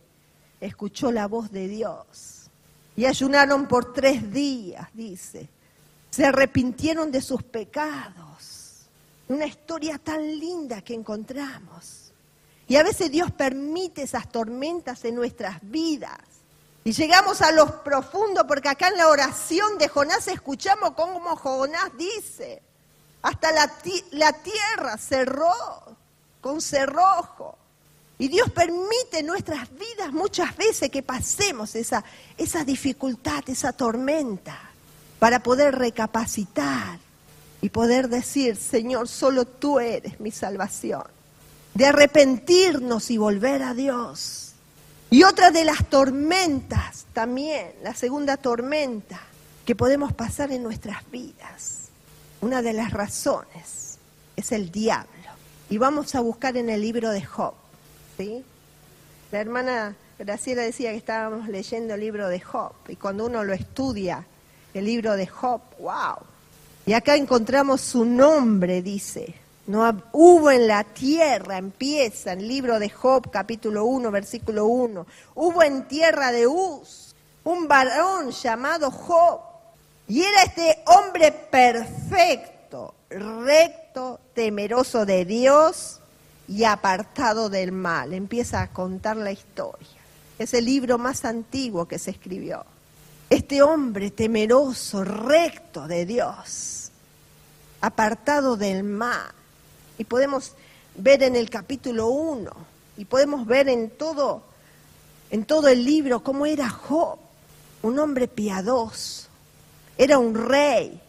escuchó 0.59 1.11
la 1.11 1.27
voz 1.27 1.51
de 1.51 1.67
Dios. 1.67 2.49
Y 2.95 3.05
ayunaron 3.05 3.67
por 3.67 3.93
tres 3.93 4.31
días, 4.31 4.87
dice. 4.93 5.47
Se 6.09 6.25
arrepintieron 6.25 7.11
de 7.11 7.21
sus 7.21 7.43
pecados 7.43 8.50
una 9.31 9.45
historia 9.45 9.97
tan 9.97 10.21
linda 10.21 10.81
que 10.81 10.93
encontramos. 10.93 12.11
Y 12.67 12.75
a 12.75 12.83
veces 12.83 13.11
Dios 13.11 13.31
permite 13.31 14.03
esas 14.03 14.29
tormentas 14.29 15.05
en 15.05 15.15
nuestras 15.15 15.59
vidas. 15.61 16.19
Y 16.83 16.91
llegamos 16.91 17.41
a 17.41 17.51
los 17.51 17.71
profundos, 17.71 18.45
porque 18.47 18.69
acá 18.69 18.89
en 18.89 18.97
la 18.97 19.07
oración 19.07 19.77
de 19.77 19.87
Jonás 19.87 20.27
escuchamos 20.27 20.91
cómo 20.91 21.35
Jonás 21.37 21.91
dice, 21.97 22.61
hasta 23.21 23.51
la, 23.51 24.33
tierra 24.33 24.97
cerró 24.97 25.53
con 26.41 26.61
cerrojo. 26.61 27.57
Y 28.17 28.27
Dios 28.27 28.51
permite 28.51 29.19
en 29.19 29.27
nuestras 29.27 29.69
vidas 29.73 30.11
muchas 30.11 30.55
veces 30.57 30.89
que 30.89 31.03
pasemos 31.03 31.75
esa, 31.75 32.03
esa 32.37 32.65
dificultad, 32.65 33.43
esa 33.47 33.71
tormenta, 33.71 34.59
para 35.19 35.41
poder 35.41 35.77
recapacitar 35.77 36.99
y 37.61 37.69
poder 37.69 38.09
decir, 38.09 38.55
Señor, 38.55 39.07
solo 39.07 39.45
tú 39.45 39.79
eres 39.79 40.19
mi 40.19 40.31
salvación. 40.31 41.03
De 41.73 41.85
arrepentirnos 41.85 43.11
y 43.11 43.17
volver 43.17 43.63
a 43.63 43.73
Dios. 43.73 44.53
Y 45.09 45.23
otra 45.23 45.51
de 45.51 45.63
las 45.63 45.87
tormentas 45.89 47.05
también, 47.13 47.73
la 47.83 47.93
segunda 47.93 48.37
tormenta 48.37 49.19
que 49.65 49.75
podemos 49.75 50.13
pasar 50.13 50.51
en 50.51 50.63
nuestras 50.63 51.09
vidas, 51.11 51.89
una 52.41 52.61
de 52.61 52.73
las 52.73 52.91
razones 52.91 53.97
es 54.35 54.51
el 54.51 54.71
diablo. 54.71 55.09
Y 55.69 55.77
vamos 55.77 56.15
a 56.15 56.21
buscar 56.21 56.57
en 56.57 56.69
el 56.69 56.81
libro 56.81 57.09
de 57.11 57.23
Job. 57.23 57.53
¿sí? 58.17 58.43
La 59.31 59.39
hermana 59.39 59.95
Graciela 60.17 60.63
decía 60.63 60.91
que 60.91 60.97
estábamos 60.97 61.47
leyendo 61.47 61.93
el 61.93 62.01
libro 62.01 62.27
de 62.27 62.39
Job 62.39 62.73
y 62.87 62.95
cuando 62.95 63.25
uno 63.25 63.43
lo 63.43 63.53
estudia, 63.53 64.25
el 64.73 64.85
libro 64.85 65.15
de 65.15 65.27
Job, 65.27 65.61
wow, 65.79 66.17
y 66.91 66.93
acá 66.93 67.15
encontramos 67.15 67.79
su 67.79 68.03
nombre, 68.03 68.81
dice, 68.81 69.33
No 69.65 69.89
hubo 70.11 70.51
en 70.51 70.67
la 70.67 70.83
tierra, 70.83 71.57
empieza 71.57 72.33
el 72.33 72.45
libro 72.45 72.79
de 72.79 72.89
Job, 72.89 73.31
capítulo 73.31 73.85
1, 73.85 74.11
versículo 74.11 74.65
1. 74.65 75.07
Hubo 75.35 75.63
en 75.63 75.87
tierra 75.87 76.33
de 76.33 76.47
Uz 76.47 77.15
un 77.45 77.69
varón 77.69 78.31
llamado 78.31 78.91
Job. 78.91 79.39
Y 80.09 80.21
era 80.21 80.43
este 80.43 80.83
hombre 80.85 81.31
perfecto, 81.31 82.93
recto, 83.09 84.19
temeroso 84.33 85.05
de 85.05 85.23
Dios 85.23 86.01
y 86.49 86.65
apartado 86.65 87.49
del 87.49 87.71
mal. 87.71 88.11
Empieza 88.11 88.61
a 88.61 88.67
contar 88.67 89.15
la 89.15 89.31
historia. 89.31 89.87
Es 90.37 90.53
el 90.53 90.65
libro 90.65 90.97
más 90.97 91.23
antiguo 91.23 91.87
que 91.87 91.97
se 91.97 92.11
escribió. 92.11 92.65
Este 93.29 93.61
hombre 93.61 94.11
temeroso, 94.11 95.05
recto 95.05 95.87
de 95.87 96.05
Dios, 96.05 96.80
apartado 97.81 98.55
del 98.55 98.83
mal. 98.83 99.31
Y 99.97 100.03
podemos 100.03 100.53
ver 100.95 101.23
en 101.23 101.35
el 101.35 101.49
capítulo 101.49 102.07
1 102.07 102.51
y 102.97 103.05
podemos 103.05 103.45
ver 103.45 103.69
en 103.69 103.89
todo 103.89 104.43
en 105.31 105.45
todo 105.45 105.69
el 105.69 105.85
libro 105.85 106.21
cómo 106.21 106.45
era 106.45 106.69
Job, 106.69 107.17
un 107.81 107.97
hombre 107.99 108.27
piadoso. 108.27 109.29
Era 109.97 110.19
un 110.19 110.35
rey, 110.35 110.99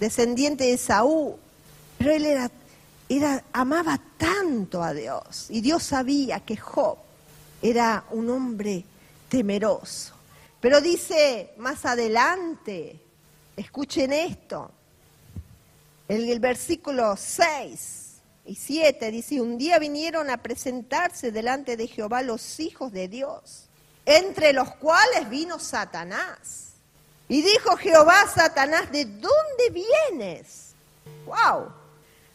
descendiente 0.00 0.64
de 0.64 0.78
Saúl, 0.78 1.34
pero 1.98 2.12
él 2.12 2.24
era, 2.24 2.50
era 3.08 3.44
amaba 3.52 4.00
tanto 4.16 4.82
a 4.82 4.94
Dios 4.94 5.46
y 5.50 5.60
Dios 5.60 5.82
sabía 5.82 6.40
que 6.40 6.56
Job 6.56 6.96
era 7.60 8.04
un 8.10 8.30
hombre 8.30 8.84
temeroso. 9.28 10.14
Pero 10.60 10.80
dice 10.80 11.52
más 11.58 11.84
adelante, 11.84 12.98
escuchen 13.56 14.12
esto, 14.12 14.70
el, 16.08 16.28
el 16.28 16.40
versículo 16.40 17.16
6 17.16 18.06
y 18.46 18.54
7 18.54 19.10
dice, 19.10 19.40
un 19.40 19.58
día 19.58 19.78
vinieron 19.78 20.30
a 20.30 20.42
presentarse 20.42 21.32
delante 21.32 21.76
de 21.76 21.88
Jehová 21.88 22.22
los 22.22 22.60
hijos 22.60 22.92
de 22.92 23.08
Dios, 23.08 23.68
entre 24.04 24.52
los 24.52 24.74
cuales 24.76 25.28
vino 25.28 25.58
Satanás. 25.58 26.74
Y 27.28 27.42
dijo 27.42 27.76
Jehová 27.76 28.22
a 28.22 28.28
Satanás, 28.28 28.92
¿de 28.92 29.04
dónde 29.04 29.70
vienes? 29.72 30.74
¡Wow! 31.26 31.72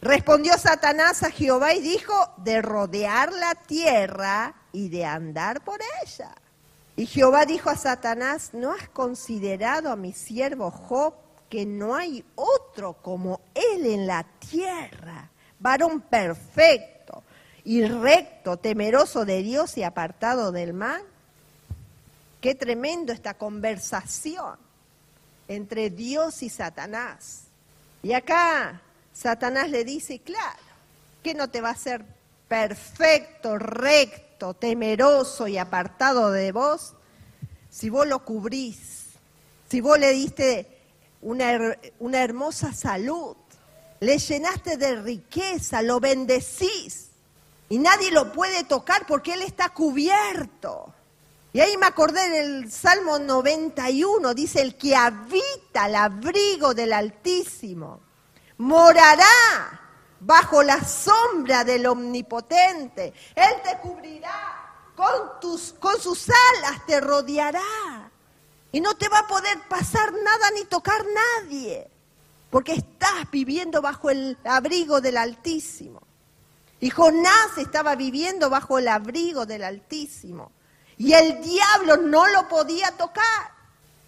Respondió 0.02 0.58
Satanás 0.58 1.24
a 1.24 1.32
Jehová 1.32 1.74
y 1.74 1.80
dijo, 1.80 2.14
de 2.38 2.62
rodear 2.62 3.32
la 3.32 3.56
tierra 3.56 4.54
y 4.74 4.90
de 4.90 5.06
andar 5.06 5.64
por 5.64 5.80
ella. 6.04 6.36
Y 6.98 7.06
Jehová 7.06 7.46
dijo 7.46 7.70
a 7.70 7.78
Satanás, 7.78 8.50
¿no 8.52 8.74
has 8.74 8.90
considerado 8.90 9.92
a 9.92 9.96
mi 9.96 10.12
siervo 10.12 10.72
Job 10.72 11.14
que 11.52 11.68
no 11.68 11.96
hay 11.96 12.26
otro 12.34 12.94
como 12.94 13.42
él 13.54 13.86
en 13.86 14.08
la 14.08 14.24
tierra? 14.24 15.30
varón 15.60 16.02
perfecto 16.02 17.24
y 17.64 17.84
recto, 17.86 18.58
temeroso 18.58 19.26
de 19.26 19.44
Dios 19.44 19.78
y 19.78 19.84
apartado 19.84 20.52
del 20.52 20.74
mal. 20.74 21.04
Qué 22.42 22.56
tremendo 22.56 23.14
esta 23.14 23.36
conversación 23.36 24.58
entre 25.48 25.92
Dios 25.92 26.42
y 26.42 26.50
Satanás. 26.50 27.44
Y 28.02 28.14
acá 28.14 28.82
Satanás 29.14 29.70
le 29.70 29.86
dice, 29.86 30.20
claro, 30.20 30.58
que 31.22 31.36
no 31.36 31.50
te 31.50 31.62
va 31.62 31.70
a 31.70 31.76
ser 31.76 32.04
perfecto, 32.48 33.60
recto, 33.60 34.56
temeroso 34.56 35.48
y 35.48 35.60
apartado 35.60 36.32
de 36.32 36.52
vos 36.52 36.96
si 37.70 37.90
vos 37.90 38.08
lo 38.08 38.26
cubrís, 38.26 39.06
si 39.70 39.80
vos 39.80 39.98
le 39.98 40.12
diste 40.12 40.81
una, 41.22 41.76
una 42.00 42.24
hermosa 42.24 42.74
salud, 42.74 43.36
le 44.00 44.18
llenaste 44.18 44.78
de 44.78 45.02
riqueza, 45.02 45.82
lo 45.82 46.00
bendecís 46.00 47.10
y 47.70 47.78
nadie 47.78 48.12
lo 48.12 48.34
puede 48.34 48.64
tocar 48.64 49.06
porque 49.08 49.34
Él 49.34 49.44
está 49.44 49.70
cubierto. 49.70 50.94
Y 51.54 51.60
ahí 51.60 51.78
me 51.78 51.86
acordé 51.86 52.30
del 52.30 52.72
Salmo 52.72 53.20
91, 53.20 54.34
dice, 54.34 54.62
el 54.62 54.76
que 54.76 54.96
habita 54.96 55.86
el 55.86 55.96
abrigo 55.96 56.74
del 56.74 56.94
Altísimo, 56.94 58.00
morará 58.58 59.80
bajo 60.22 60.64
la 60.64 60.84
sombra 60.84 61.64
del 61.64 61.86
Omnipotente. 61.88 63.14
Él 63.36 63.54
te 63.64 63.78
cubrirá, 63.80 64.94
con, 64.96 65.40
tus, 65.42 65.74
con 65.74 66.00
sus 66.00 66.30
alas 66.30 66.86
te 66.86 67.00
rodeará. 67.02 68.10
Y 68.72 68.82
no 68.82 68.96
te 68.96 69.10
va 69.10 69.20
a 69.20 69.28
poder 69.28 69.60
pasar 69.68 70.14
nada 70.14 70.52
ni 70.56 70.66
tocar 70.66 71.06
nadie 71.42 71.90
porque 72.52 72.74
estás 72.74 73.32
viviendo 73.32 73.82
bajo 73.82 74.10
el 74.10 74.38
abrigo 74.44 75.02
del 75.02 75.18
Altísimo. 75.18 76.02
Y 76.82 76.90
Jonás 76.90 77.58
estaba 77.58 77.96
viviendo 77.96 78.50
bajo 78.50 78.78
el 78.78 78.90
abrigo 78.90 79.46
del 79.46 79.64
Altísimo. 79.64 80.52
Y 80.98 81.14
el 81.14 81.42
diablo 81.42 81.98
no 81.98 82.28
lo 82.28 82.50
podía 82.50 82.92
tocar. 82.92 83.52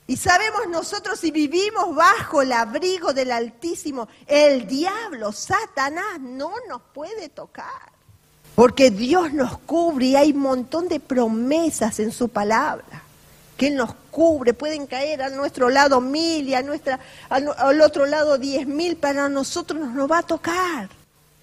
Y 0.06 0.18
sabemos 0.18 0.68
nosotros 0.68 1.20
si 1.20 1.32
vivimos 1.32 1.96
bajo 1.96 2.42
el 2.42 2.52
abrigo 2.52 3.14
del 3.14 3.32
Altísimo, 3.32 4.10
el 4.28 4.68
diablo, 4.68 5.32
Satanás, 5.32 6.20
no 6.20 6.52
nos 6.68 6.82
puede 6.94 7.30
tocar. 7.30 7.94
Porque 8.56 8.92
Dios 8.92 9.32
nos 9.32 9.58
cubre 9.60 10.08
y 10.08 10.16
hay 10.18 10.32
un 10.32 10.40
montón 10.40 10.90
de 10.90 11.00
promesas 11.00 12.00
en 12.00 12.12
su 12.12 12.28
palabra 12.28 13.04
que 13.58 13.68
Él 13.68 13.76
nos 13.76 13.94
cubre, 14.12 14.54
pueden 14.54 14.88
caer 14.88 15.22
a 15.22 15.30
nuestro 15.30 15.70
lado 15.70 16.02
mil 16.02 16.48
y 16.48 16.56
a 16.56 16.62
nuestra, 16.62 17.00
al, 17.30 17.82
otro 17.82 18.06
lado 18.06 18.38
diez 18.38 18.68
mil, 18.68 18.98
para 18.98 19.30
nosotros 19.30 19.80
nos, 19.80 19.94
nos 19.94 20.12
va 20.12 20.20
a 20.20 20.24
tocar. 20.24 20.90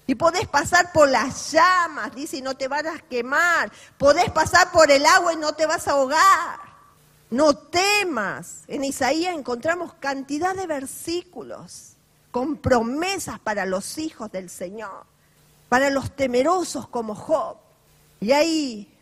Y 0.07 0.15
podés 0.15 0.47
pasar 0.47 0.91
por 0.91 1.09
las 1.09 1.51
llamas, 1.51 2.13
dice, 2.13 2.37
y 2.37 2.41
no 2.41 2.55
te 2.55 2.67
van 2.67 2.87
a 2.87 2.99
quemar. 2.99 3.71
Podés 3.97 4.29
pasar 4.31 4.71
por 4.71 4.91
el 4.91 5.05
agua 5.05 5.33
y 5.33 5.37
no 5.37 5.53
te 5.53 5.65
vas 5.65 5.87
a 5.87 5.91
ahogar. 5.91 6.59
No 7.29 7.53
temas. 7.53 8.63
En 8.67 8.83
Isaías 8.83 9.33
encontramos 9.33 9.93
cantidad 9.93 10.53
de 10.53 10.67
versículos 10.67 11.93
con 12.29 12.57
promesas 12.57 13.39
para 13.39 13.65
los 13.65 13.97
hijos 13.97 14.31
del 14.31 14.49
Señor, 14.49 15.05
para 15.69 15.89
los 15.89 16.13
temerosos 16.15 16.87
como 16.87 17.15
Job. 17.15 17.57
Y 18.19 18.33
ahí 18.33 18.93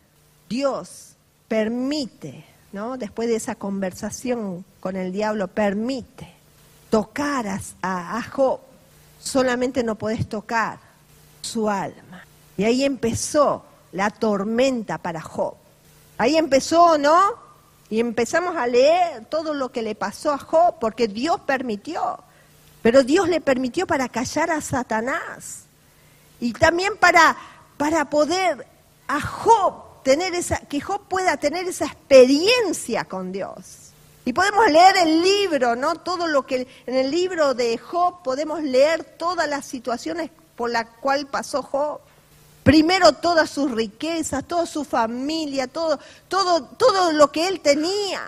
Dios 0.48 1.16
permite 1.48 2.44
después 2.72 3.28
de 3.28 3.36
esa 3.36 3.56
conversación 3.56 4.64
con 4.78 4.96
el 4.96 5.12
diablo, 5.12 5.48
permite 5.48 6.32
tocar 6.88 7.46
a, 7.82 8.22
Job, 8.22 8.60
solamente 9.20 9.82
no 9.82 9.96
podés 9.96 10.28
tocar 10.28 10.78
su 11.40 11.68
alma. 11.68 12.24
Y 12.56 12.64
ahí 12.64 12.84
empezó 12.84 13.64
la 13.92 14.10
tormenta 14.10 14.98
para 14.98 15.20
Job. 15.20 15.54
Ahí 16.18 16.36
empezó, 16.36 16.96
¿no? 16.96 17.34
Y 17.88 17.98
empezamos 17.98 18.56
a 18.56 18.66
leer 18.66 19.24
todo 19.26 19.52
lo 19.52 19.72
que 19.72 19.82
le 19.82 19.96
pasó 19.96 20.32
a 20.32 20.38
Job, 20.38 20.76
porque 20.80 21.08
Dios 21.08 21.40
permitió. 21.40 22.22
Pero 22.82 23.02
Dios 23.02 23.28
le 23.28 23.40
permitió 23.40 23.86
para 23.86 24.08
callar 24.08 24.50
a 24.50 24.60
Satanás. 24.60 25.64
Y 26.38 26.52
también 26.52 26.96
para, 26.98 27.36
para 27.76 28.08
poder 28.08 28.66
a 29.08 29.20
Job 29.20 29.89
tener 30.02 30.34
esa, 30.34 30.58
que 30.58 30.80
Job 30.80 31.08
pueda 31.08 31.36
tener 31.36 31.66
esa 31.66 31.86
experiencia 31.86 33.04
con 33.04 33.32
Dios. 33.32 33.90
Y 34.24 34.32
podemos 34.32 34.70
leer 34.70 34.96
el 34.98 35.22
libro, 35.22 35.76
¿no? 35.76 35.96
Todo 35.96 36.26
lo 36.26 36.46
que 36.46 36.66
en 36.86 36.94
el 36.94 37.10
libro 37.10 37.54
de 37.54 37.78
Job 37.78 38.22
podemos 38.22 38.62
leer 38.62 39.02
todas 39.02 39.48
las 39.48 39.64
situaciones 39.64 40.30
por 40.56 40.70
las 40.70 40.86
cuales 41.00 41.26
pasó 41.26 41.62
Job. 41.62 42.00
Primero 42.62 43.12
todas 43.12 43.48
sus 43.48 43.70
riquezas, 43.70 44.44
toda 44.44 44.66
su 44.66 44.84
familia, 44.84 45.66
todo, 45.66 45.98
todo, 46.28 46.64
todo 46.64 47.12
lo 47.12 47.32
que 47.32 47.48
él 47.48 47.60
tenía, 47.60 48.20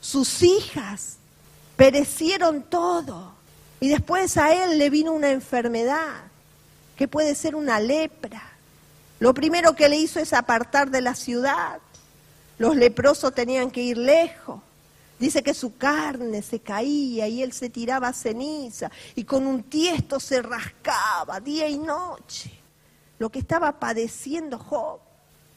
sus 0.00 0.42
hijas, 0.42 1.18
perecieron 1.76 2.62
todo. 2.62 3.34
Y 3.80 3.88
después 3.88 4.38
a 4.38 4.52
él 4.52 4.78
le 4.78 4.88
vino 4.88 5.12
una 5.12 5.30
enfermedad, 5.30 6.22
que 6.96 7.06
puede 7.06 7.34
ser 7.34 7.54
una 7.54 7.78
lepra. 7.80 8.53
Lo 9.20 9.32
primero 9.32 9.74
que 9.74 9.88
le 9.88 9.96
hizo 9.96 10.20
es 10.20 10.32
apartar 10.32 10.90
de 10.90 11.00
la 11.00 11.14
ciudad. 11.14 11.80
Los 12.58 12.76
leprosos 12.76 13.34
tenían 13.34 13.70
que 13.70 13.82
ir 13.82 13.98
lejos. 13.98 14.60
Dice 15.18 15.42
que 15.42 15.54
su 15.54 15.76
carne 15.76 16.42
se 16.42 16.60
caía 16.60 17.28
y 17.28 17.42
él 17.42 17.52
se 17.52 17.70
tiraba 17.70 18.12
ceniza 18.12 18.90
y 19.14 19.24
con 19.24 19.46
un 19.46 19.62
tiesto 19.62 20.18
se 20.18 20.42
rascaba 20.42 21.40
día 21.40 21.68
y 21.68 21.78
noche. 21.78 22.50
Lo 23.18 23.30
que 23.30 23.38
estaba 23.38 23.78
padeciendo 23.78 24.58
Job. 24.58 25.00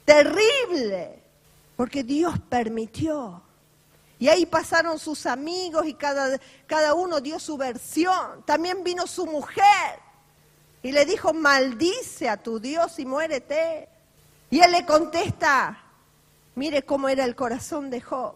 Terrible, 0.06 1.20
porque 1.76 2.04
Dios 2.04 2.36
permitió. 2.48 3.41
Y 4.20 4.30
ahí 4.30 4.46
pasaron 4.46 4.98
sus 5.00 5.26
amigos 5.26 5.86
y 5.86 5.93
cada, 5.93 6.39
cada 6.65 6.93
uno 6.93 7.20
dio 7.20 7.39
su 7.39 7.58
versión. 7.58 8.43
También 8.46 8.84
vino 8.84 9.06
su 9.06 9.26
mujer 9.26 10.07
y 10.84 10.92
le 10.92 11.06
dijo, 11.06 11.34
maldice 11.34 12.30
a 12.30 12.38
tu 12.38 12.60
Dios 12.60 13.00
y 13.00 13.06
muérete. 13.06 13.90
Y 14.50 14.60
él 14.60 14.72
le 14.72 14.86
contesta, 14.86 15.84
mire 16.56 16.84
cómo 16.84 17.10
era 17.10 17.26
el 17.26 17.36
corazón 17.36 17.90
de 17.90 18.02
Job. 18.02 18.36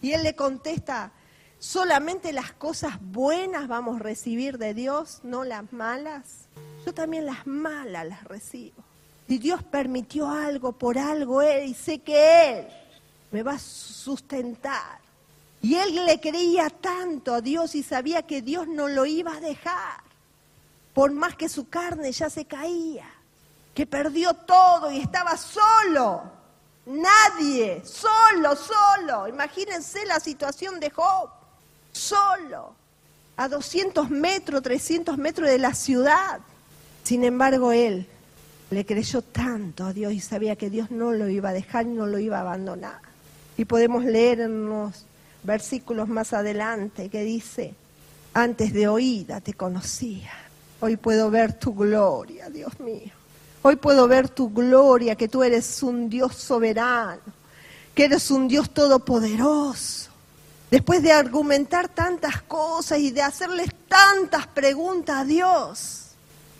Y 0.00 0.12
él 0.12 0.22
le 0.22 0.34
contesta, 0.34 1.12
solamente 1.58 2.32
las 2.32 2.52
cosas 2.52 2.94
buenas 3.00 3.68
vamos 3.68 4.00
a 4.00 4.02
recibir 4.02 4.58
de 4.58 4.74
Dios, 4.74 5.20
no 5.22 5.44
las 5.44 5.72
malas. 5.72 6.46
yo 6.86 6.94
también 6.94 7.26
las 7.26 7.46
malas 7.46 8.06
las 8.06 8.24
recibo. 8.24 8.82
Si 9.28 9.38
Dios 9.38 9.62
permitió 9.62 10.28
algo 10.28 10.72
por 10.72 10.98
algo, 10.98 11.40
Él, 11.42 11.68
y 11.68 11.74
sé 11.74 12.00
que 12.00 12.50
Él 12.50 12.66
me 13.30 13.42
va 13.42 13.52
a 13.52 13.58
sustentar. 13.58 14.98
Y 15.62 15.74
él 15.74 15.94
le 16.06 16.20
creía 16.20 16.70
tanto 16.70 17.34
a 17.34 17.40
Dios 17.40 17.74
y 17.74 17.82
sabía 17.82 18.22
que 18.22 18.40
Dios 18.42 18.66
no 18.66 18.88
lo 18.88 19.04
iba 19.04 19.36
a 19.36 19.40
dejar, 19.40 20.00
por 21.00 21.12
más 21.12 21.34
que 21.34 21.48
su 21.48 21.66
carne 21.66 22.12
ya 22.12 22.28
se 22.28 22.44
caía, 22.44 23.06
que 23.72 23.86
perdió 23.86 24.34
todo 24.34 24.92
y 24.92 24.98
estaba 24.98 25.34
solo, 25.34 26.24
nadie, 26.84 27.82
solo, 27.86 28.54
solo. 28.54 29.26
Imagínense 29.26 30.04
la 30.04 30.20
situación 30.20 30.78
de 30.78 30.90
Job, 30.90 31.30
solo, 31.90 32.74
a 33.38 33.48
200 33.48 34.10
metros, 34.10 34.62
300 34.62 35.16
metros 35.16 35.48
de 35.48 35.56
la 35.56 35.72
ciudad. 35.72 36.40
Sin 37.02 37.24
embargo, 37.24 37.72
él 37.72 38.06
le 38.68 38.84
creyó 38.84 39.22
tanto 39.22 39.86
a 39.86 39.94
Dios 39.94 40.12
y 40.12 40.20
sabía 40.20 40.56
que 40.56 40.68
Dios 40.68 40.90
no 40.90 41.12
lo 41.12 41.30
iba 41.30 41.48
a 41.48 41.54
dejar 41.54 41.86
no 41.86 42.06
lo 42.06 42.18
iba 42.18 42.36
a 42.36 42.42
abandonar. 42.42 43.00
Y 43.56 43.64
podemos 43.64 44.04
leer 44.04 44.40
en 44.40 44.52
unos 44.52 45.06
versículos 45.44 46.08
más 46.08 46.34
adelante 46.34 47.08
que 47.08 47.24
dice, 47.24 47.72
antes 48.34 48.74
de 48.74 48.86
oída 48.86 49.40
te 49.40 49.54
conocía, 49.54 50.49
hoy 50.80 50.96
puedo 50.96 51.30
ver 51.30 51.52
tu 51.52 51.74
gloria, 51.74 52.50
Dios 52.50 52.78
mío. 52.80 53.12
Hoy 53.62 53.76
puedo 53.76 54.08
ver 54.08 54.28
tu 54.28 54.50
gloria, 54.50 55.16
que 55.16 55.28
tú 55.28 55.42
eres 55.42 55.82
un 55.82 56.08
Dios 56.08 56.34
soberano, 56.34 57.20
que 57.94 58.04
eres 58.04 58.30
un 58.30 58.48
Dios 58.48 58.70
todopoderoso. 58.70 60.10
Después 60.70 61.02
de 61.02 61.12
argumentar 61.12 61.88
tantas 61.88 62.42
cosas 62.42 63.00
y 63.00 63.10
de 63.10 63.22
hacerles 63.22 63.68
tantas 63.88 64.46
preguntas 64.46 65.18
a 65.18 65.24
Dios 65.24 66.04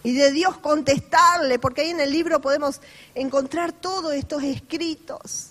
y 0.02 0.12
de 0.14 0.33
Dios 0.33 0.59
contestarle, 0.59 1.59
porque 1.59 1.83
ahí 1.83 1.90
en 1.90 2.00
el 2.00 2.11
libro 2.11 2.40
podemos 2.40 2.80
encontrar 3.14 3.72
todos 3.72 4.12
estos 4.14 4.42
escritos. 4.42 5.50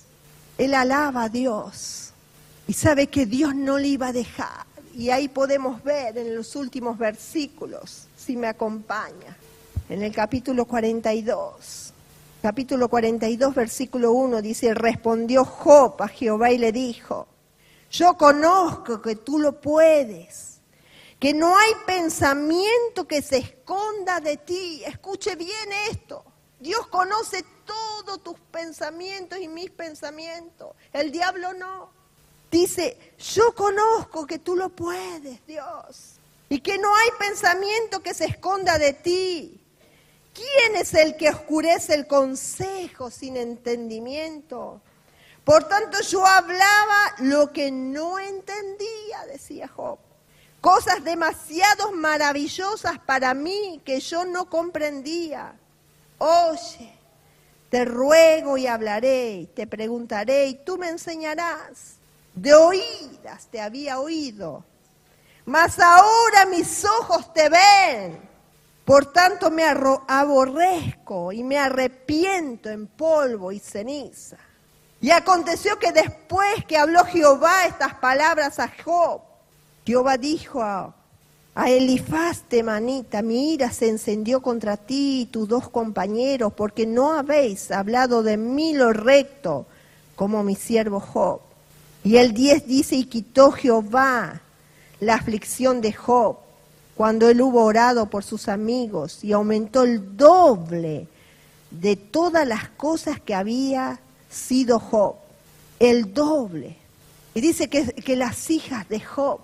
Él 0.58 0.74
alaba 0.74 1.24
a 1.24 1.30
Dios 1.30 2.12
y 2.68 2.74
sabe 2.74 3.08
que 3.08 3.26
Dios 3.26 3.56
no 3.56 3.80
le 3.80 3.88
iba 3.88 4.08
a 4.08 4.14
dejar. 4.14 4.66
Y 4.94 5.10
ahí 5.10 5.30
podemos 5.30 5.82
ver 5.84 6.18
en 6.18 6.36
los 6.36 6.56
últimos 6.58 6.98
versículos, 6.98 8.09
si 8.20 8.36
me 8.36 8.48
acompaña, 8.48 9.38
en 9.88 10.04
el 10.04 10.14
capítulo 10.14 10.66
42. 10.66 11.94
Capítulo 12.42 12.90
42, 12.90 13.56
versículo 13.56 14.12
1 14.12 14.42
dice, 14.42 14.74
respondió 14.74 15.46
Job 15.46 16.02
a 16.02 16.08
Jehová 16.08 16.52
y 16.52 16.58
le 16.58 16.72
dijo, 16.72 17.28
yo 17.90 18.18
conozco 18.18 19.02
que 19.02 19.16
tú 19.16 19.40
lo 19.40 19.60
puedes, 19.60 20.60
que 21.18 21.34
no 21.34 21.58
hay 21.58 21.72
pensamiento 21.86 23.08
que 23.08 23.22
se 23.22 23.38
esconda 23.38 24.20
de 24.20 24.38
ti. 24.38 24.84
Escuche 24.86 25.36
bien 25.36 25.70
esto. 25.90 26.24
Dios 26.60 26.88
conoce 26.88 27.44
todos 27.66 28.22
tus 28.24 28.40
pensamientos 28.52 29.40
y 29.40 29.48
mis 29.48 29.72
pensamientos. 29.72 30.76
El 30.94 31.12
diablo 31.12 31.54
no. 31.54 31.90
Dice, 32.52 32.98
yo 33.18 33.54
conozco 33.54 34.26
que 34.26 34.40
tú 34.40 34.56
lo 34.56 34.70
puedes, 34.70 35.46
Dios. 35.46 36.19
Y 36.50 36.62
que 36.62 36.78
no 36.78 36.94
hay 36.96 37.10
pensamiento 37.20 38.02
que 38.02 38.14
se 38.14 38.26
esconda 38.26 38.78
de 38.78 38.94
ti. 38.94 39.64
¿Quién 40.34 40.76
es 40.76 40.94
el 40.94 41.16
que 41.16 41.30
oscurece 41.30 41.94
el 41.94 42.08
consejo 42.08 43.12
sin 43.12 43.38
entendimiento? 43.38 44.82
Por 45.44 45.68
tanto 45.68 46.02
yo 46.02 46.26
hablaba 46.26 47.16
lo 47.20 47.52
que 47.52 47.72
no 47.72 48.20
entendía, 48.20 49.26
decía 49.28 49.68
Job. 49.68 50.00
Cosas 50.62 51.04
demasiado 51.04 51.92
maravillosas 51.92 53.00
para 53.00 53.34
mí 53.34 53.82
que 53.86 54.00
yo 54.00 54.26
no 54.26 54.50
comprendía. 54.50 55.56
Oye, 56.18 56.94
te 57.70 57.86
ruego 57.86 58.58
y 58.58 58.68
hablaré, 58.68 59.32
y 59.32 59.46
te 59.48 59.68
preguntaré 59.68 60.48
y 60.48 60.56
tú 60.56 60.78
me 60.78 60.90
enseñarás. 60.90 61.96
De 62.34 62.54
oídas 62.54 63.48
te 63.50 63.62
había 63.62 64.00
oído, 64.00 64.64
mas 65.50 65.80
ahora 65.80 66.46
mis 66.46 66.86
ojos 66.86 67.34
te 67.34 67.50
ven. 67.50 68.20
Por 68.86 69.08
tanto 69.08 69.50
me 69.50 69.64
aborrezco 69.64 71.32
y 71.32 71.44
me 71.44 71.58
arrepiento 71.58 72.70
en 72.70 72.86
polvo 72.86 73.52
y 73.52 73.58
ceniza. 73.58 74.38
Y 75.02 75.10
aconteció 75.10 75.80
que 75.80 75.92
después 75.92 76.66
que 76.68 76.78
habló 76.78 77.04
Jehová 77.04 77.66
estas 77.66 77.96
palabras 77.96 78.60
a 78.60 78.72
Job, 78.84 79.22
Jehová 79.86 80.18
dijo 80.18 80.62
a 80.62 80.96
a 81.56 81.70
Elifaz 81.70 82.44
manita, 82.64 83.22
mi 83.22 83.54
ira 83.54 83.72
se 83.72 83.90
encendió 83.90 84.42
contra 84.42 84.78
ti 84.78 85.22
y 85.22 85.26
tus 85.26 85.48
dos 85.50 85.68
compañeros, 85.68 86.54
porque 86.54 86.86
no 86.86 87.12
habéis 87.14 87.72
hablado 87.72 88.24
de 88.24 88.38
mí 88.38 88.74
lo 88.74 88.94
recto, 88.94 89.66
como 90.16 90.44
mi 90.44 90.56
siervo 90.56 91.00
Job. 91.00 91.42
Y 92.04 92.18
el 92.18 92.34
10 92.34 92.68
dice, 92.68 92.96
y 92.96 93.06
quitó 93.06 93.52
Jehová 93.52 94.42
la 95.00 95.16
aflicción 95.16 95.82
de 95.82 95.94
Job, 95.94 96.38
cuando 96.96 97.30
él 97.30 97.42
hubo 97.42 97.64
orado 97.64 98.10
por 98.10 98.24
sus 98.24 98.48
amigos, 98.48 99.24
y 99.24 99.32
aumentó 99.32 99.84
el 99.84 100.18
doble 100.18 101.08
de 101.72 101.96
todas 101.96 102.48
las 102.48 102.70
cosas 102.70 103.20
que 103.20 103.36
había 103.36 104.00
sido 104.30 104.80
Job, 104.80 105.16
el 105.80 106.14
doble. 106.14 106.76
Y 107.34 107.42
dice 107.42 107.70
que, 107.70 108.16
las 108.16 108.50
hijas 108.50 108.90
de 108.90 109.00
Job 109.00 109.40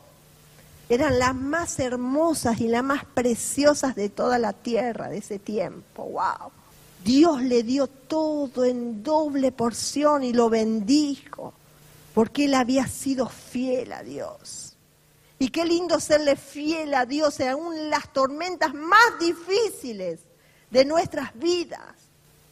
eran 0.89 1.17
las 1.17 1.33
más 1.33 1.79
hermosas 1.79 2.59
y 2.59 2.67
las 2.67 2.83
más 2.83 3.05
preciosas 3.05 3.95
de 3.95 4.09
toda 4.09 4.37
la 4.37 4.53
tierra 4.53 5.07
de 5.07 5.17
ese 5.17 5.39
tiempo. 5.39 6.03
¡Wow! 6.03 6.51
Dios 7.03 7.41
le 7.41 7.63
dio 7.63 7.87
todo 7.87 8.65
en 8.65 9.03
doble 9.03 9.51
porción 9.51 10.23
y 10.23 10.33
lo 10.33 10.49
bendijo, 10.49 11.53
porque 12.13 12.45
él 12.45 12.55
había 12.55 12.87
sido 12.87 13.29
fiel 13.29 13.93
a 13.93 14.03
Dios. 14.03 14.74
Y 15.37 15.49
qué 15.49 15.65
lindo 15.65 15.99
serle 15.99 16.35
fiel 16.35 16.93
a 16.93 17.05
Dios 17.05 17.39
en 17.39 17.49
aún 17.49 17.89
las 17.89 18.11
tormentas 18.13 18.73
más 18.73 19.19
difíciles 19.19 20.21
de 20.71 20.85
nuestras 20.85 21.37
vidas. 21.37 21.95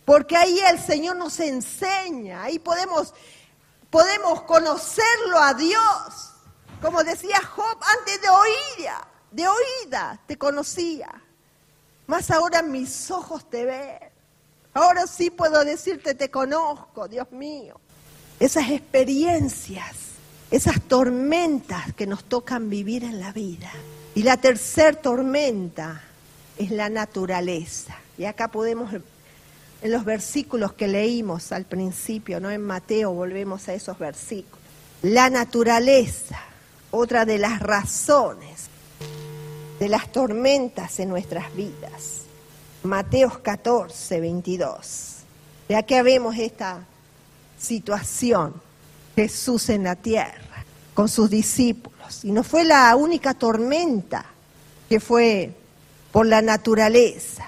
Porque 0.06 0.36
ahí 0.36 0.60
el 0.70 0.80
Señor 0.80 1.16
nos 1.16 1.40
enseña, 1.40 2.44
ahí 2.44 2.60
podemos, 2.60 3.14
podemos 3.90 4.42
conocerlo 4.44 5.40
a 5.40 5.54
Dios 5.54 6.34
como 6.84 7.02
decía 7.02 7.42
Job, 7.42 7.78
antes 7.98 8.22
de 8.22 8.28
oída, 8.28 9.08
de 9.32 9.48
oída 9.48 10.20
te 10.28 10.38
conocía. 10.38 11.10
Más 12.08 12.30
ahora 12.30 12.62
mis 12.62 13.10
ojos 13.10 13.50
te 13.50 13.64
ven. 13.64 14.00
Ahora 14.74 15.08
sí 15.08 15.30
puedo 15.30 15.64
decirte 15.64 16.14
te 16.14 16.30
conozco, 16.30 17.08
Dios 17.08 17.32
mío. 17.32 17.80
Esas 18.38 18.70
experiencias, 18.70 19.96
esas 20.54 20.80
tormentas 20.82 21.94
que 21.96 22.06
nos 22.06 22.24
tocan 22.26 22.70
vivir 22.70 23.04
en 23.04 23.20
la 23.20 23.34
vida. 23.34 23.72
Y 24.14 24.22
la 24.22 24.38
tercer 24.38 24.98
tormenta 24.98 26.04
es 26.60 26.70
la 26.70 26.90
naturaleza. 26.90 27.96
Y 28.20 28.26
acá 28.26 28.50
podemos, 28.50 28.94
en 28.94 29.92
los 29.92 30.06
versículos 30.06 30.74
que 30.74 30.88
leímos 30.88 31.52
al 31.52 31.66
principio, 31.66 32.40
¿no? 32.40 32.52
En 32.52 32.62
Mateo 32.62 33.12
volvemos 33.14 33.68
a 33.68 33.74
esos 33.74 33.98
versículos. 33.98 34.60
La 35.02 35.32
naturaleza 35.32 36.40
otra 36.92 37.26
de 37.26 37.40
las 37.40 37.60
razones 37.60 38.68
de 39.80 39.90
las 39.90 40.12
tormentas 40.12 41.00
en 41.00 41.10
nuestras 41.10 41.52
vidas. 41.56 42.22
Mateos 42.84 43.40
14, 43.40 44.20
22. 44.20 45.16
Ya 45.70 45.82
que 45.82 46.04
vemos 46.04 46.38
esta 46.38 46.86
situación, 47.60 48.54
Jesús 49.16 49.70
en 49.70 49.84
la 49.84 49.96
tierra, 49.96 50.66
con 50.94 51.10
sus 51.10 51.30
discípulos. 51.30 52.24
Y 52.24 52.32
no 52.32 52.44
fue 52.44 52.64
la 52.64 52.96
única 52.96 53.34
tormenta 53.34 54.26
que 54.90 55.00
fue 55.00 55.54
por 56.12 56.26
la 56.26 56.42
naturaleza. 56.42 57.46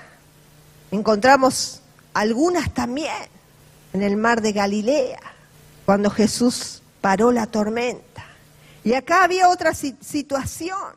Encontramos 0.91 1.81
algunas 2.13 2.73
también 2.73 3.29
en 3.93 4.01
el 4.01 4.17
mar 4.17 4.41
de 4.41 4.51
Galilea, 4.51 5.19
cuando 5.85 6.09
Jesús 6.09 6.81
paró 7.01 7.31
la 7.31 7.47
tormenta. 7.47 8.25
Y 8.83 8.93
acá 8.93 9.23
había 9.23 9.49
otra 9.49 9.73
situación. 9.73 10.95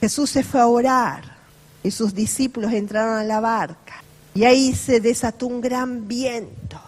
Jesús 0.00 0.30
se 0.30 0.42
fue 0.42 0.60
a 0.60 0.66
orar 0.66 1.36
y 1.82 1.90
sus 1.90 2.14
discípulos 2.14 2.72
entraron 2.72 3.16
a 3.16 3.24
la 3.24 3.40
barca. 3.40 4.02
Y 4.34 4.44
ahí 4.44 4.74
se 4.74 5.00
desató 5.00 5.46
un 5.46 5.60
gran 5.60 6.08
viento, 6.08 6.80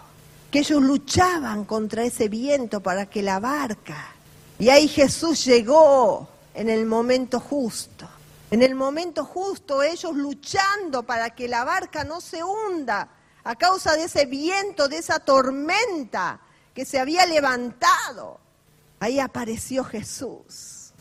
que 0.51 0.61
ellos 0.61 0.83
luchaban 0.83 1.65
contra 1.65 2.05
ese 2.05 2.29
viento 2.29 2.81
para 2.81 3.07
que 3.07 3.23
la 3.23 3.39
barca. 3.39 4.15
Y 4.59 4.71
ahí 4.71 4.89
Jesús 4.89 5.45
llegó 5.45 6.29
en 6.55 6.71
el 6.71 6.87
momento 6.87 7.39
justo. 7.41 8.09
En 8.51 8.63
el 8.63 8.75
momento 8.75 9.25
justo 9.25 9.83
ellos 9.83 10.17
luchando 10.17 11.03
para 11.03 11.31
que 11.31 11.49
la 11.49 11.65
barca 11.65 12.03
no 12.05 12.21
se 12.21 12.43
hunda 12.43 13.09
a 13.45 13.57
causa 13.57 13.95
de 13.95 14.05
ese 14.05 14.25
viento, 14.25 14.89
de 14.89 14.99
esa 14.99 15.21
tormenta 15.21 16.41
que 16.75 16.85
se 16.85 16.99
había 16.99 17.27
levantado. 17.27 18.41
Ahí 19.01 19.21
apareció 19.21 19.85
Jesús. 19.85 20.93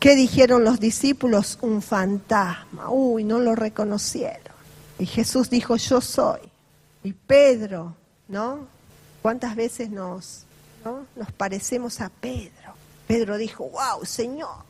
¿Qué 0.00 0.14
dijeron 0.14 0.64
los 0.64 0.80
discípulos? 0.80 1.58
Un 1.60 1.82
fantasma. 1.82 2.90
Uy, 2.90 3.24
no 3.24 3.38
lo 3.38 3.54
reconocieron. 3.54 4.54
Y 4.98 5.06
Jesús 5.06 5.50
dijo, 5.50 5.76
yo 5.76 6.00
soy. 6.00 6.40
Y 7.02 7.12
Pedro, 7.12 7.94
¿no? 8.28 8.66
¿Cuántas 9.28 9.56
veces 9.56 9.90
nos, 9.90 10.44
nos 11.14 11.32
parecemos 11.32 12.00
a 12.00 12.08
Pedro? 12.08 12.72
Pedro 13.06 13.36
dijo, 13.36 13.68
wow, 13.68 14.02
Señor, 14.06 14.64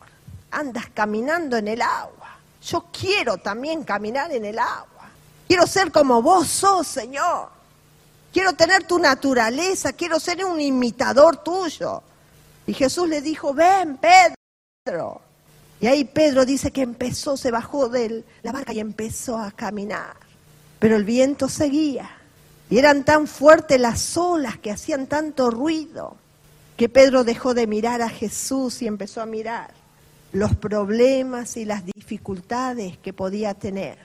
andas 0.51 0.89
caminando 0.93 1.55
en 1.55 1.69
el 1.69 1.81
agua. 1.81 2.37
Yo 2.61 2.87
quiero 2.91 3.37
también 3.37 3.85
caminar 3.85 4.33
en 4.33 4.43
el 4.43 4.59
agua. 4.59 5.11
Quiero 5.47 5.65
ser 5.65 5.93
como 5.93 6.21
vos 6.21 6.49
sos, 6.49 6.87
Señor. 6.87 7.47
Quiero 8.33 8.51
tener 8.51 8.83
tu 8.83 8.99
naturaleza, 8.99 9.93
quiero 9.93 10.19
ser 10.19 10.43
un 10.43 10.59
imitador 10.59 11.37
tuyo. 11.41 12.03
Y 12.67 12.73
Jesús 12.73 13.07
le 13.07 13.21
dijo, 13.21 13.53
ven, 13.53 13.97
Pedro. 13.97 15.21
Y 15.79 15.87
ahí 15.87 16.03
Pedro 16.03 16.43
dice 16.43 16.71
que 16.71 16.81
empezó, 16.81 17.37
se 17.37 17.49
bajó 17.49 17.87
de 17.87 18.25
la 18.43 18.51
barca 18.51 18.73
y 18.73 18.81
empezó 18.81 19.37
a 19.37 19.51
caminar. 19.51 20.17
Pero 20.79 20.97
el 20.97 21.05
viento 21.05 21.47
seguía. 21.47 22.18
Y 22.69 22.77
eran 22.77 23.03
tan 23.03 23.27
fuertes 23.27 23.79
las 23.79 24.15
olas 24.17 24.57
que 24.57 24.71
hacían 24.71 25.07
tanto 25.07 25.49
ruido 25.49 26.15
que 26.77 26.87
Pedro 26.87 27.23
dejó 27.23 27.53
de 27.53 27.67
mirar 27.67 28.01
a 28.01 28.09
Jesús 28.09 28.81
y 28.81 28.87
empezó 28.87 29.21
a 29.21 29.25
mirar 29.25 29.73
los 30.31 30.55
problemas 30.55 31.57
y 31.57 31.65
las 31.65 31.83
dificultades 31.85 32.97
que 32.99 33.11
podía 33.11 33.53
tener. 33.53 33.97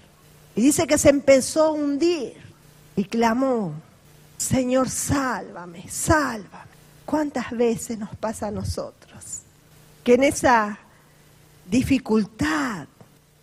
Y 0.57 0.63
dice 0.63 0.87
que 0.87 0.99
se 0.99 1.11
empezó 1.11 1.65
a 1.65 1.71
hundir 1.73 2.35
y 2.97 3.05
clamó, 3.05 3.75
Señor, 4.39 4.89
sálvame, 4.89 5.89
sálvame. 5.89 6.65
¿Cuántas 7.05 7.51
veces 7.51 7.99
nos 7.99 8.17
pasa 8.17 8.49
a 8.49 8.51
nosotros? 8.51 9.41
Que 10.03 10.15
en 10.15 10.25
esa 10.25 10.79
dificultad, 11.71 12.87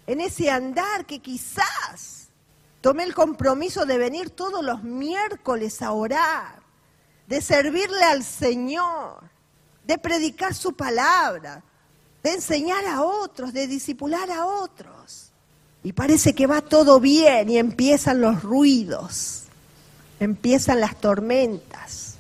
en 0.07 0.21
ese 0.21 0.49
andar 0.49 1.05
que 1.05 1.19
quizás 1.19 2.20
tomé 2.82 3.04
el 3.04 3.13
compromiso 3.13 3.86
de 3.86 3.98
venir 3.98 4.32
todos 4.32 4.63
los 4.63 4.84
miércoles 4.84 5.82
a 5.82 5.91
orar, 5.91 6.60
de 7.28 7.39
servirle 7.41 8.04
al 8.04 8.24
Señor, 8.24 9.24
de 9.86 9.98
predicar 9.98 10.54
su 10.54 10.74
palabra, 10.74 11.63
de 12.24 12.34
enseñar 12.34 12.86
a 12.86 13.04
otros, 13.04 13.54
de 13.54 13.67
disipular 13.67 14.30
a 14.32 14.46
otros. 14.46 15.32
Y 15.84 15.94
parece 15.94 16.34
que 16.34 16.48
va 16.48 16.62
todo 16.62 17.00
bien 17.00 17.50
y 17.50 17.58
empiezan 17.58 18.22
los 18.22 18.44
ruidos, 18.44 19.44
empiezan 20.20 20.80
las 20.80 21.00
tormentas, 21.00 22.15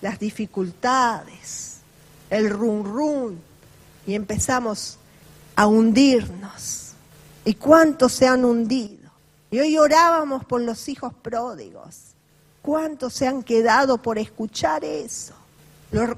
las 0.00 0.18
dificultades, 0.18 1.78
el 2.30 2.50
run 2.50 2.84
run 2.84 3.40
y 4.06 4.14
empezamos 4.14 4.98
a 5.56 5.66
hundirnos. 5.66 6.92
¿Y 7.44 7.54
cuántos 7.54 8.12
se 8.12 8.28
han 8.28 8.44
hundido? 8.44 8.97
Y 9.50 9.60
hoy 9.60 9.78
orábamos 9.78 10.44
por 10.44 10.60
los 10.60 10.88
hijos 10.88 11.14
pródigos. 11.14 12.14
¿Cuántos 12.60 13.14
se 13.14 13.26
han 13.26 13.42
quedado 13.42 13.98
por 13.98 14.18
escuchar 14.18 14.84
eso? 14.84 15.34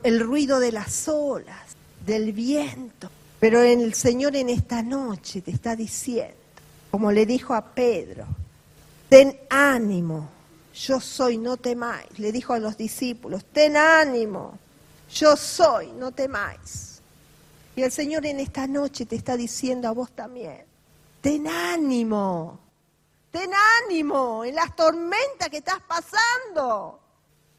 El 0.02 0.20
ruido 0.20 0.58
de 0.58 0.72
las 0.72 1.06
olas, 1.06 1.76
del 2.04 2.32
viento. 2.32 3.08
Pero 3.38 3.62
el 3.62 3.94
Señor 3.94 4.36
en 4.36 4.50
esta 4.50 4.82
noche 4.82 5.40
te 5.40 5.50
está 5.50 5.76
diciendo, 5.76 6.34
como 6.90 7.12
le 7.12 7.24
dijo 7.24 7.54
a 7.54 7.64
Pedro, 7.64 8.26
ten 9.08 9.38
ánimo, 9.48 10.28
yo 10.74 11.00
soy, 11.00 11.38
no 11.38 11.56
temáis. 11.56 12.18
Le 12.18 12.32
dijo 12.32 12.52
a 12.52 12.58
los 12.58 12.76
discípulos, 12.76 13.44
ten 13.52 13.76
ánimo, 13.76 14.58
yo 15.14 15.36
soy, 15.36 15.92
no 15.92 16.10
temáis. 16.10 17.00
Y 17.76 17.82
el 17.82 17.92
Señor 17.92 18.26
en 18.26 18.40
esta 18.40 18.66
noche 18.66 19.06
te 19.06 19.16
está 19.16 19.36
diciendo 19.36 19.88
a 19.88 19.92
vos 19.92 20.10
también, 20.10 20.64
ten 21.20 21.46
ánimo, 21.46 22.58
ten 23.30 23.50
ánimo 23.82 24.44
en 24.44 24.54
las 24.54 24.74
tormentas 24.74 25.48
que 25.48 25.58
estás 25.58 25.80
pasando, 25.82 27.00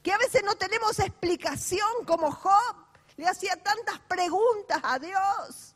que 0.02 0.12
a 0.12 0.18
veces 0.18 0.44
no 0.44 0.56
tenemos 0.56 1.00
explicación 1.00 2.06
como 2.06 2.32
Job, 2.32 2.76
le 3.18 3.28
hacía 3.28 3.56
tantas 3.62 4.00
preguntas 4.00 4.80
a 4.84 5.00
Dios. 5.00 5.76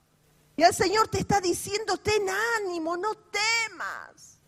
Y 0.58 0.64
el 0.64 0.74
Señor 0.74 1.08
te 1.10 1.20
está 1.20 1.42
diciendo, 1.42 1.98
ten 1.98 2.28
ánimo, 2.60 2.96
no 2.98 3.14
temas, 3.16 4.40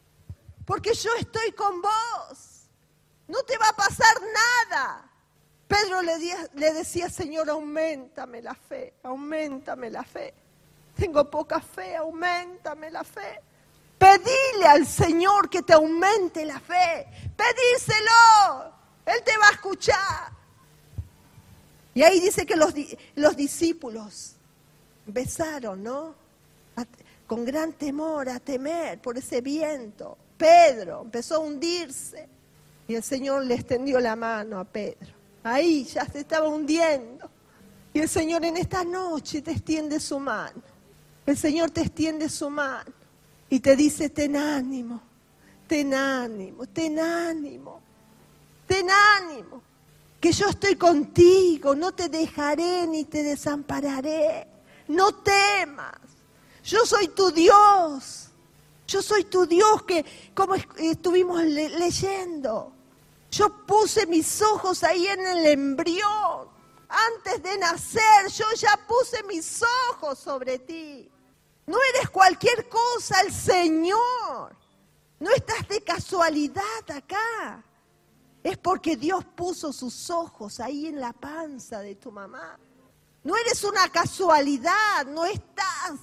porque 0.65 0.93
yo 0.93 1.11
estoy 1.19 1.51
con 1.51 1.81
vos. 1.81 2.57
No 3.27 3.43
te 3.43 3.57
va 3.57 3.69
a 3.69 3.75
pasar 3.75 4.15
nada. 4.21 5.11
Pedro 5.67 6.01
le, 6.01 6.73
decía, 6.73 7.09
Señor, 7.09 7.49
aumentame 7.49 8.41
la 8.41 8.55
fe, 8.55 8.93
aumentame 9.03 9.89
la 9.89 10.03
fe. 10.03 10.33
Tengo 10.95 11.29
poca 11.29 11.59
fe, 11.59 11.95
aumentame 11.97 12.89
la 12.89 13.03
fe. 13.03 13.41
Pedile 13.97 14.65
al 14.67 14.85
Señor 14.85 15.49
que 15.49 15.63
te 15.63 15.73
aumente 15.73 16.45
la 16.45 16.59
fe. 16.59 17.07
Pedíselo. 17.35 18.73
Él 19.05 19.23
te 19.23 19.37
va 19.37 19.47
a 19.47 19.51
escuchar. 19.51 20.31
Y 21.93 22.03
ahí 22.03 22.19
dice 22.19 22.45
que 22.45 22.55
los, 22.55 22.73
los 23.15 23.35
discípulos 23.35 24.35
besaron, 25.05 25.83
¿no? 25.83 26.27
con 27.25 27.43
gran 27.43 27.73
temor, 27.73 28.29
a 28.29 28.39
temer 28.39 29.01
por 29.01 29.17
ese 29.17 29.41
viento. 29.41 30.17
Pedro 30.37 31.01
empezó 31.01 31.35
a 31.35 31.39
hundirse 31.39 32.27
y 32.87 32.95
el 32.95 33.03
Señor 33.03 33.45
le 33.45 33.55
extendió 33.55 33.99
la 33.99 34.15
mano 34.15 34.59
a 34.59 34.63
Pedro. 34.63 35.13
Ahí 35.43 35.83
ya 35.83 36.05
se 36.05 36.19
estaba 36.19 36.47
hundiendo. 36.47 37.29
Y 37.93 37.99
el 37.99 38.07
Señor 38.07 38.45
en 38.45 38.57
esta 38.57 38.83
noche 38.83 39.41
te 39.41 39.51
extiende 39.51 39.99
su 39.99 40.19
mano. 40.19 40.61
El 41.25 41.37
Señor 41.37 41.71
te 41.71 41.81
extiende 41.81 42.29
su 42.29 42.49
mano 42.49 42.96
y 43.49 43.59
te 43.59 43.75
dice, 43.75 44.09
ten 44.09 44.35
ánimo, 44.35 45.01
ten 45.67 45.93
ánimo, 45.93 46.65
ten 46.67 46.99
ánimo, 46.99 47.81
ten 48.67 48.87
ánimo 48.89 49.61
que 50.19 50.31
yo 50.31 50.47
estoy 50.47 50.75
contigo, 50.75 51.75
no 51.75 51.91
te 51.93 52.09
dejaré 52.09 52.87
ni 52.87 53.05
te 53.05 53.23
desampararé. 53.23 54.47
No 54.87 55.13
temas, 55.15 55.99
yo 56.63 56.85
soy 56.85 57.09
tu 57.09 57.31
Dios. 57.31 58.23
Yo 58.87 59.01
soy 59.01 59.25
tu 59.25 59.45
Dios 59.45 59.83
que, 59.83 60.05
como 60.33 60.55
estuvimos 60.55 61.43
leyendo, 61.43 62.71
yo 63.29 63.49
puse 63.65 64.05
mis 64.07 64.41
ojos 64.41 64.81
ahí 64.83 65.05
en 65.07 65.27
el 65.27 65.45
embrión. 65.45 66.47
Antes 66.87 67.43
de 67.43 67.57
nacer, 67.57 68.31
yo 68.33 68.45
ya 68.55 68.79
puse 68.87 69.21
mis 69.23 69.61
ojos 69.91 70.19
sobre 70.19 70.59
ti. 70.59 71.09
No 71.67 71.77
eres 71.93 72.09
cualquier 72.09 72.67
cosa, 72.67 73.21
el 73.21 73.31
Señor. 73.31 74.55
No 75.19 75.29
estás 75.31 75.67
de 75.67 75.83
casualidad 75.83 76.91
acá 76.93 77.63
es 78.47 78.57
porque 78.57 78.95
Dios 78.95 79.25
puso 79.35 79.73
sus 79.73 80.09
ojos 80.09 80.61
ahí 80.61 80.87
en 80.87 81.01
la 81.01 81.11
panza 81.11 81.79
de 81.81 81.95
tu 81.95 82.11
mamá. 82.11 82.57
No 83.23 83.35
eres 83.35 83.63
una 83.65 83.89
casualidad, 83.89 85.05
no 85.05 85.25
estás 85.25 85.99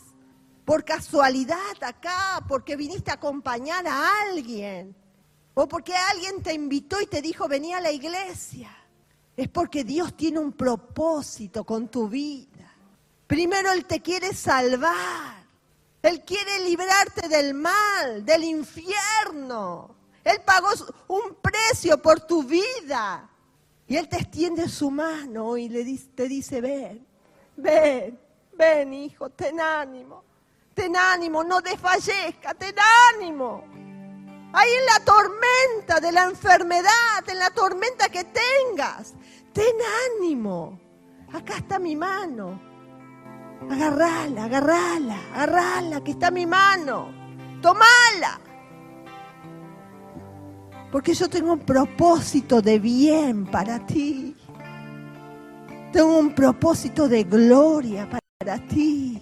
por 0.65 0.85
casualidad 0.85 1.83
acá, 1.83 2.45
porque 2.47 2.77
viniste 2.77 3.11
a 3.11 3.15
acompañar 3.15 3.87
a 3.87 4.23
alguien, 4.23 4.95
o 5.55 5.67
porque 5.67 5.95
alguien 5.95 6.43
te 6.43 6.53
invitó 6.53 7.01
y 7.01 7.07
te 7.07 7.23
dijo, 7.23 7.49
vení 7.49 7.73
a 7.73 7.81
la 7.81 7.93
iglesia. 7.93 8.71
Es 9.37 9.49
porque 9.49 9.83
Dios 9.83 10.15
tiene 10.15 10.39
un 10.39 10.53
propósito 10.53 11.65
con 11.65 11.89
tu 11.89 12.09
vida. 12.09 12.71
Primero 13.27 13.73
Él 13.73 13.87
te 13.87 14.01
quiere 14.01 14.35
salvar. 14.35 15.44
Él 16.05 16.23
quiere 16.23 16.61
librarte 16.61 17.29
del 17.29 17.55
mal, 17.55 18.27
del 18.27 18.45
infierno. 18.45 19.97
Él 20.23 20.43
pagó 20.45 20.69
un 21.09 21.37
precio 21.41 22.01
por 22.03 22.21
tu 22.21 22.43
vida. 22.43 23.27
Y 23.87 23.97
Él 23.97 24.07
te 24.07 24.17
extiende 24.17 24.69
su 24.69 24.91
mano 24.91 25.57
y 25.57 25.71
le 25.71 25.83
dice, 25.83 26.09
te 26.15 26.29
dice, 26.29 26.61
ven, 26.61 27.07
ven, 27.57 28.21
ven 28.53 28.93
hijo, 28.93 29.31
ten 29.31 29.59
ánimo, 29.59 30.25
ten 30.75 30.95
ánimo, 30.95 31.43
no 31.43 31.63
desfallezca, 31.63 32.53
ten 32.53 32.75
ánimo. 33.15 33.65
Ahí 34.53 34.71
en 34.73 34.85
la 34.85 35.01
tormenta 35.07 36.01
de 36.01 36.13
la 36.13 36.25
enfermedad, 36.25 37.27
en 37.29 37.39
la 37.39 37.49
tormenta 37.49 38.11
que 38.11 38.25
tengas, 38.25 39.15
ten 39.55 39.75
ánimo. 40.19 40.79
Acá 41.33 41.57
está 41.57 41.79
mi 41.79 41.97
mano. 41.97 42.74
Agarrala, 43.71 44.45
agarrala, 44.45 45.17
agarrala, 45.35 46.05
que 46.05 46.13
está 46.13 46.31
mi 46.31 46.47
mano. 46.47 47.09
Tomala. 47.61 48.41
Porque 50.93 51.15
yo 51.15 51.29
tengo 51.29 51.53
un 51.53 51.61
propósito 51.61 52.63
de 52.63 52.79
bien 52.79 53.47
para 53.47 53.85
ti. 53.85 54.37
Tengo 55.93 56.19
un 56.19 56.35
propósito 56.35 57.09
de 57.09 57.25
gloria 57.25 58.09
para 58.39 58.59
ti. 58.59 59.21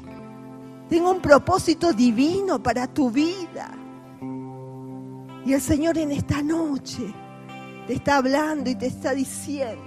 Tengo 0.88 1.11
un 1.11 1.20
propósito 1.20 1.92
divino 1.92 2.62
para 2.62 2.87
tu 2.87 3.11
vida. 3.11 3.70
Y 5.46 5.52
el 5.52 5.61
Señor 5.61 5.98
en 5.98 6.12
esta 6.12 6.42
noche 6.42 7.14
te 7.87 7.94
está 7.94 8.18
hablando 8.18 8.70
y 8.70 8.74
te 8.74 8.87
está 8.87 9.12
diciendo, 9.12 9.83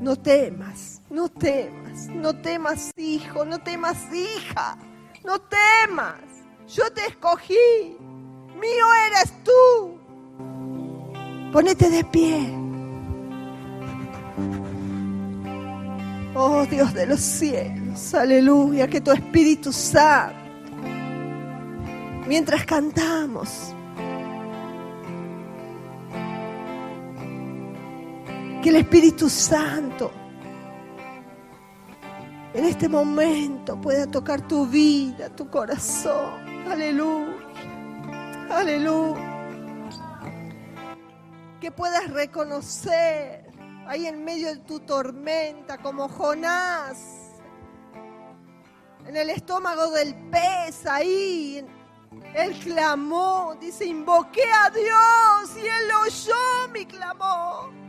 no 0.00 0.16
temas, 0.16 0.99
no 1.10 1.28
temas, 1.28 2.08
no 2.08 2.32
temas 2.34 2.92
hijo, 2.96 3.44
no 3.44 3.58
temas 3.58 3.98
hija, 4.12 4.78
no 5.24 5.40
temas. 5.40 6.20
Yo 6.68 6.90
te 6.92 7.04
escogí, 7.06 7.96
mío 8.54 8.86
eres 9.08 9.34
tú. 9.42 9.98
Ponete 11.52 11.90
de 11.90 12.04
pie. 12.04 12.56
Oh 16.32 16.64
Dios 16.64 16.94
de 16.94 17.06
los 17.06 17.20
cielos, 17.20 18.14
aleluya, 18.14 18.86
que 18.86 19.00
tu 19.00 19.10
Espíritu 19.10 19.72
Santo, 19.72 20.36
mientras 22.28 22.64
cantamos, 22.64 23.74
que 28.62 28.68
el 28.68 28.76
Espíritu 28.76 29.28
Santo 29.28 30.12
en 32.52 32.64
este 32.64 32.88
momento 32.88 33.80
pueda 33.80 34.06
tocar 34.10 34.46
tu 34.46 34.66
vida, 34.66 35.28
tu 35.30 35.48
corazón. 35.48 36.66
Aleluya. 36.68 37.36
Aleluya. 38.50 39.26
Que 41.60 41.70
puedas 41.70 42.10
reconocer 42.10 43.50
ahí 43.86 44.06
en 44.06 44.24
medio 44.24 44.48
de 44.48 44.56
tu 44.58 44.80
tormenta 44.80 45.78
como 45.78 46.08
Jonás. 46.08 47.40
En 49.06 49.16
el 49.16 49.30
estómago 49.30 49.90
del 49.90 50.14
pez, 50.30 50.86
ahí. 50.86 51.64
Él 52.34 52.58
clamó, 52.64 53.56
dice, 53.60 53.86
invoqué 53.86 54.44
a 54.52 54.70
Dios 54.70 55.56
y 55.56 55.66
Él 55.66 55.90
oyó 56.02 56.72
mi 56.72 56.84
clamor 56.84 57.79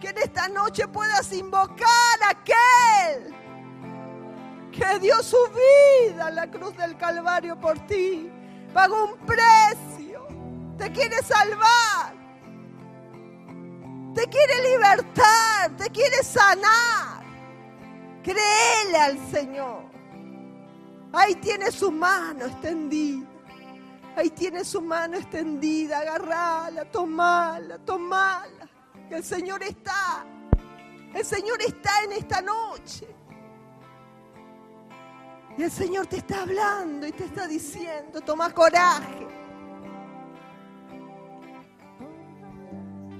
que 0.00 0.08
en 0.08 0.18
esta 0.18 0.48
noche 0.48 0.88
puedas 0.88 1.30
invocar 1.32 2.22
a 2.24 2.30
aquel 2.30 3.34
que 4.72 4.98
dio 4.98 5.22
su 5.22 5.36
vida 5.48 6.28
en 6.30 6.34
la 6.36 6.50
cruz 6.50 6.76
del 6.76 6.96
Calvario 6.96 7.58
por 7.60 7.78
ti. 7.86 8.30
Pagó 8.72 9.04
un 9.04 9.18
precio. 9.26 10.26
Te 10.78 10.90
quiere 10.90 11.16
salvar. 11.22 12.14
Te 14.14 14.26
quiere 14.26 14.70
libertar. 14.70 15.76
Te 15.76 15.90
quiere 15.90 16.22
sanar. 16.22 17.22
Créele 18.22 18.98
al 18.98 19.30
Señor. 19.30 19.84
Ahí 21.12 21.34
tiene 21.36 21.70
su 21.70 21.90
mano 21.90 22.46
extendida. 22.46 23.26
Ahí 24.16 24.30
tiene 24.30 24.64
su 24.64 24.80
mano 24.80 25.16
extendida. 25.16 25.98
Agarrala, 25.98 26.84
tomala, 26.86 27.78
tomala. 27.78 28.59
El 29.10 29.24
Señor 29.24 29.62
está. 29.62 30.24
El 31.12 31.24
Señor 31.24 31.60
está 31.60 31.90
en 32.04 32.12
esta 32.12 32.40
noche. 32.40 33.08
Y 35.58 35.62
el 35.64 35.70
Señor 35.70 36.06
te 36.06 36.18
está 36.18 36.42
hablando 36.42 37.06
y 37.06 37.12
te 37.12 37.24
está 37.24 37.46
diciendo, 37.48 38.20
toma 38.20 38.50
coraje. 38.54 39.26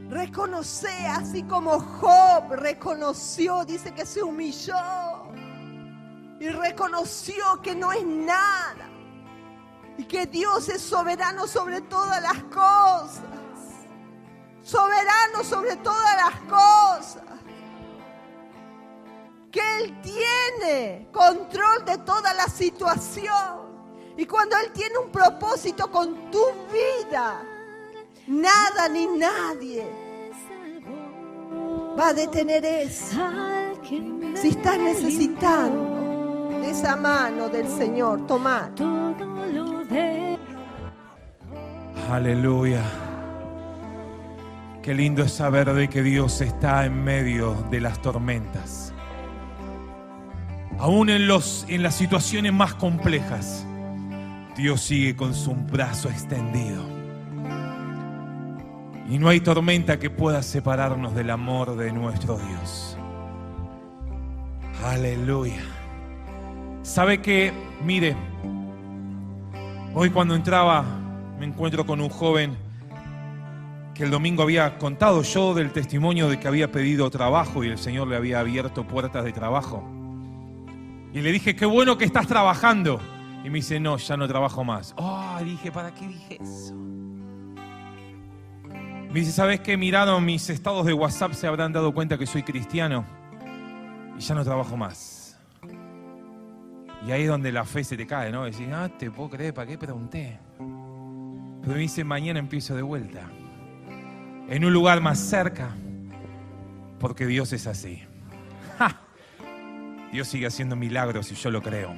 Reconoce 0.09 0.89
así 1.07 1.43
como 1.43 1.79
Job 1.79 2.53
reconoció, 2.55 3.65
dice 3.65 3.93
que 3.93 4.05
se 4.05 4.23
humilló 4.23 4.75
y 6.41 6.49
reconoció 6.49 7.61
que 7.63 7.75
no 7.75 7.93
es 7.93 8.05
nada 8.05 8.89
y 9.99 10.05
que 10.05 10.27
Dios 10.27 10.69
es 10.69 10.83
soberano 10.83 11.47
sobre 11.47 11.81
todas 11.83 12.21
las 12.23 12.43
cosas 12.45 13.40
soberano 14.71 15.43
sobre 15.43 15.77
todas 15.77 16.17
las 16.17 16.41
cosas. 16.43 17.25
Que 19.51 19.61
Él 19.79 20.01
tiene 20.01 21.09
control 21.13 21.85
de 21.85 21.99
toda 21.99 22.33
la 22.35 22.47
situación. 22.47 23.69
Y 24.17 24.27
cuando 24.27 24.57
Él 24.59 24.71
tiene 24.73 24.99
un 24.99 25.11
propósito 25.11 25.91
con 25.91 26.31
tu 26.31 26.45
vida, 26.73 27.43
nada 28.29 28.89
ni 28.89 29.07
nadie 29.07 29.91
va 31.99 32.09
a 32.09 32.15
detener 32.15 32.65
eso. 32.65 33.17
Si 34.37 34.49
estás 34.51 34.79
necesitando 34.79 36.61
de 36.61 36.71
esa 36.71 36.95
mano 36.95 37.49
del 37.49 37.67
Señor, 37.69 38.25
tomar. 38.27 38.71
Aleluya. 42.09 43.10
Qué 44.83 44.95
lindo 44.95 45.23
es 45.23 45.33
saber 45.33 45.75
de 45.75 45.89
que 45.89 46.03
Dios 46.03 46.41
está 46.41 46.87
en 46.87 47.05
medio 47.05 47.55
de 47.71 47.83
las 47.83 48.01
tormentas. 48.01 48.95
Aún 50.79 51.11
en, 51.11 51.29
los, 51.29 51.67
en 51.69 51.83
las 51.83 51.95
situaciones 51.95 52.55
más 52.55 52.73
complejas, 52.75 53.67
Dios 54.57 54.81
sigue 54.81 55.15
con 55.15 55.35
su 55.35 55.55
brazo 55.55 56.09
extendido. 56.09 56.83
Y 59.11 59.19
no 59.19 59.29
hay 59.29 59.41
tormenta 59.41 59.99
que 59.99 60.09
pueda 60.09 60.43
separarnos 60.43 61.15
del 61.15 61.29
amor 61.29 61.77
de 61.77 61.93
nuestro 61.93 62.39
Dios. 62.39 62.97
Aleluya. 64.83 65.63
¿Sabe 66.83 67.21
que, 67.21 67.53
mire, 67.85 68.17
hoy 69.93 70.09
cuando 70.09 70.35
entraba 70.35 70.85
me 71.39 71.45
encuentro 71.45 71.85
con 71.85 72.01
un 72.01 72.09
joven 72.09 72.70
el 74.05 74.11
domingo 74.11 74.43
había 74.43 74.79
contado 74.79 75.23
yo 75.23 75.53
del 75.53 75.73
testimonio 75.73 76.29
de 76.29 76.41
que 76.41 76.49
había 76.49 76.73
pedido 76.73 77.11
trabajo 77.11 77.65
y 77.65 77.69
el 77.69 77.79
Señor 77.79 78.09
le 78.09 78.17
había 78.17 78.41
abierto 78.41 78.87
puertas 78.87 79.25
de 79.25 79.33
trabajo. 79.33 79.87
Y 81.13 81.21
le 81.21 81.33
dije, 81.33 81.55
qué 81.55 81.67
bueno 81.67 81.99
que 81.99 82.05
estás 82.05 82.27
trabajando. 82.27 83.01
Y 83.45 83.51
me 83.51 83.57
dice, 83.59 83.81
no, 83.81 83.97
ya 83.97 84.17
no 84.17 84.29
trabajo 84.29 84.65
más. 84.65 84.95
Oh, 84.97 85.39
dije, 85.45 85.71
¿para 85.73 85.93
qué 85.93 86.07
dije 86.07 86.39
eso? 86.41 86.75
Me 88.75 89.21
dice, 89.21 89.33
¿sabes 89.33 89.61
qué? 89.61 89.77
Miraron 89.77 90.25
mis 90.25 90.49
estados 90.51 90.87
de 90.87 90.93
WhatsApp, 90.93 91.33
se 91.33 91.47
habrán 91.47 91.73
dado 91.73 91.93
cuenta 91.93 92.17
que 92.17 92.27
soy 92.27 92.43
cristiano. 92.43 93.05
Y 94.17 94.21
ya 94.21 94.35
no 94.35 94.45
trabajo 94.45 94.77
más. 94.77 95.39
Y 97.07 97.11
ahí 97.11 97.23
es 97.23 97.29
donde 97.29 97.51
la 97.51 97.65
fe 97.65 97.83
se 97.83 97.97
te 97.97 98.07
cae, 98.07 98.31
¿no? 98.31 98.45
Decís, 98.45 98.69
no, 98.69 98.91
te 98.93 99.11
puedo 99.11 99.31
creer, 99.31 99.53
¿para 99.53 99.67
qué 99.67 99.77
pregunté? 99.77 100.39
Pero 100.57 101.75
me 101.75 101.81
dice, 101.81 102.05
mañana 102.05 102.39
empiezo 102.39 102.75
de 102.77 102.83
vuelta 102.83 103.29
en 104.51 104.65
un 104.65 104.73
lugar 104.73 105.01
más 105.01 105.19
cerca, 105.19 105.71
porque 106.99 107.27
Dios 107.27 107.53
es 107.53 107.67
así. 107.67 108.03
Dios 110.13 110.27
sigue 110.27 110.49
haciendo 110.49 110.75
milagros 110.75 111.31
y 111.31 111.37
yo 111.37 111.53
lo 111.53 111.63
creo. 111.63 111.95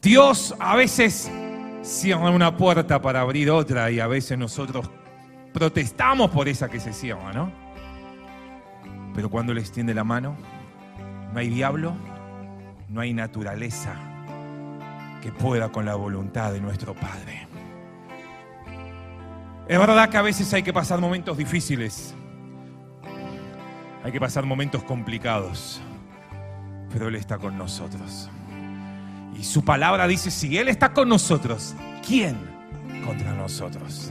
Dios 0.00 0.54
a 0.60 0.76
veces 0.76 1.30
cierra 1.82 2.30
una 2.30 2.56
puerta 2.56 3.02
para 3.02 3.20
abrir 3.20 3.50
otra 3.50 3.90
y 3.90 3.98
a 3.98 4.06
veces 4.06 4.38
nosotros 4.38 4.88
protestamos 5.52 6.30
por 6.30 6.48
esa 6.48 6.68
que 6.68 6.78
se 6.78 6.92
cierra, 6.92 7.32
¿no? 7.32 7.50
Pero 9.16 9.28
cuando 9.30 9.52
le 9.52 9.60
extiende 9.60 9.94
la 9.94 10.04
mano, 10.04 10.36
no 11.32 11.40
hay 11.40 11.48
diablo, 11.48 11.96
no 12.88 13.00
hay 13.00 13.12
naturaleza 13.12 13.94
que 15.20 15.32
pueda 15.32 15.72
con 15.72 15.84
la 15.84 15.96
voluntad 15.96 16.52
de 16.52 16.60
nuestro 16.60 16.94
Padre. 16.94 17.47
Es 19.68 19.78
verdad 19.78 20.08
que 20.08 20.16
a 20.16 20.22
veces 20.22 20.52
hay 20.54 20.62
que 20.62 20.72
pasar 20.72 20.98
momentos 20.98 21.36
difíciles, 21.36 22.14
hay 24.02 24.10
que 24.10 24.18
pasar 24.18 24.46
momentos 24.46 24.82
complicados, 24.82 25.82
pero 26.90 27.08
Él 27.08 27.16
está 27.16 27.36
con 27.36 27.58
nosotros. 27.58 28.30
Y 29.38 29.44
su 29.44 29.62
palabra 29.62 30.08
dice, 30.08 30.30
si 30.30 30.56
Él 30.56 30.68
está 30.68 30.94
con 30.94 31.10
nosotros, 31.10 31.74
¿quién 32.06 32.38
contra 33.04 33.34
nosotros? 33.34 34.10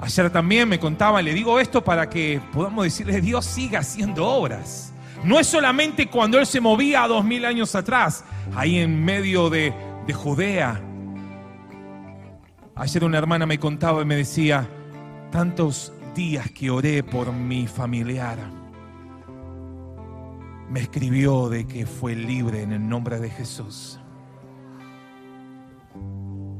Ayer 0.00 0.28
también 0.30 0.68
me 0.68 0.80
contaba, 0.80 1.22
le 1.22 1.32
digo 1.32 1.60
esto 1.60 1.84
para 1.84 2.10
que 2.10 2.40
podamos 2.52 2.82
decirle, 2.82 3.20
Dios 3.20 3.44
siga 3.44 3.78
haciendo 3.78 4.26
obras. 4.26 4.92
No 5.22 5.38
es 5.38 5.46
solamente 5.46 6.08
cuando 6.08 6.40
Él 6.40 6.46
se 6.46 6.60
movía 6.60 7.06
dos 7.06 7.24
mil 7.24 7.44
años 7.44 7.76
atrás, 7.76 8.24
ahí 8.56 8.78
en 8.78 9.04
medio 9.04 9.50
de, 9.50 9.72
de 10.04 10.12
Judea, 10.12 10.82
Ayer 12.78 13.04
una 13.04 13.16
hermana 13.16 13.46
me 13.46 13.58
contaba 13.58 14.02
y 14.02 14.04
me 14.04 14.16
decía, 14.16 14.68
tantos 15.32 15.94
días 16.14 16.50
que 16.50 16.68
oré 16.68 17.02
por 17.02 17.32
mi 17.32 17.66
familiar, 17.66 18.36
me 20.68 20.80
escribió 20.80 21.48
de 21.48 21.66
que 21.66 21.86
fue 21.86 22.14
libre 22.14 22.60
en 22.60 22.72
el 22.72 22.86
nombre 22.86 23.18
de 23.18 23.30
Jesús. 23.30 23.98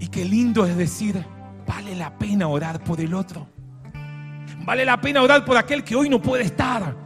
Y 0.01 0.09
qué 0.09 0.25
lindo 0.25 0.65
es 0.65 0.75
decir, 0.75 1.23
vale 1.67 1.95
la 1.95 2.17
pena 2.17 2.49
orar 2.49 2.83
por 2.83 2.99
el 2.99 3.13
otro. 3.13 3.47
Vale 4.65 4.87
la 4.87 4.99
pena 4.99 5.21
orar 5.21 5.45
por 5.45 5.59
aquel 5.59 5.85
que 5.85 5.97
hoy 5.97 6.09
no 6.09 6.23
puede 6.23 6.45
estar. 6.45 6.97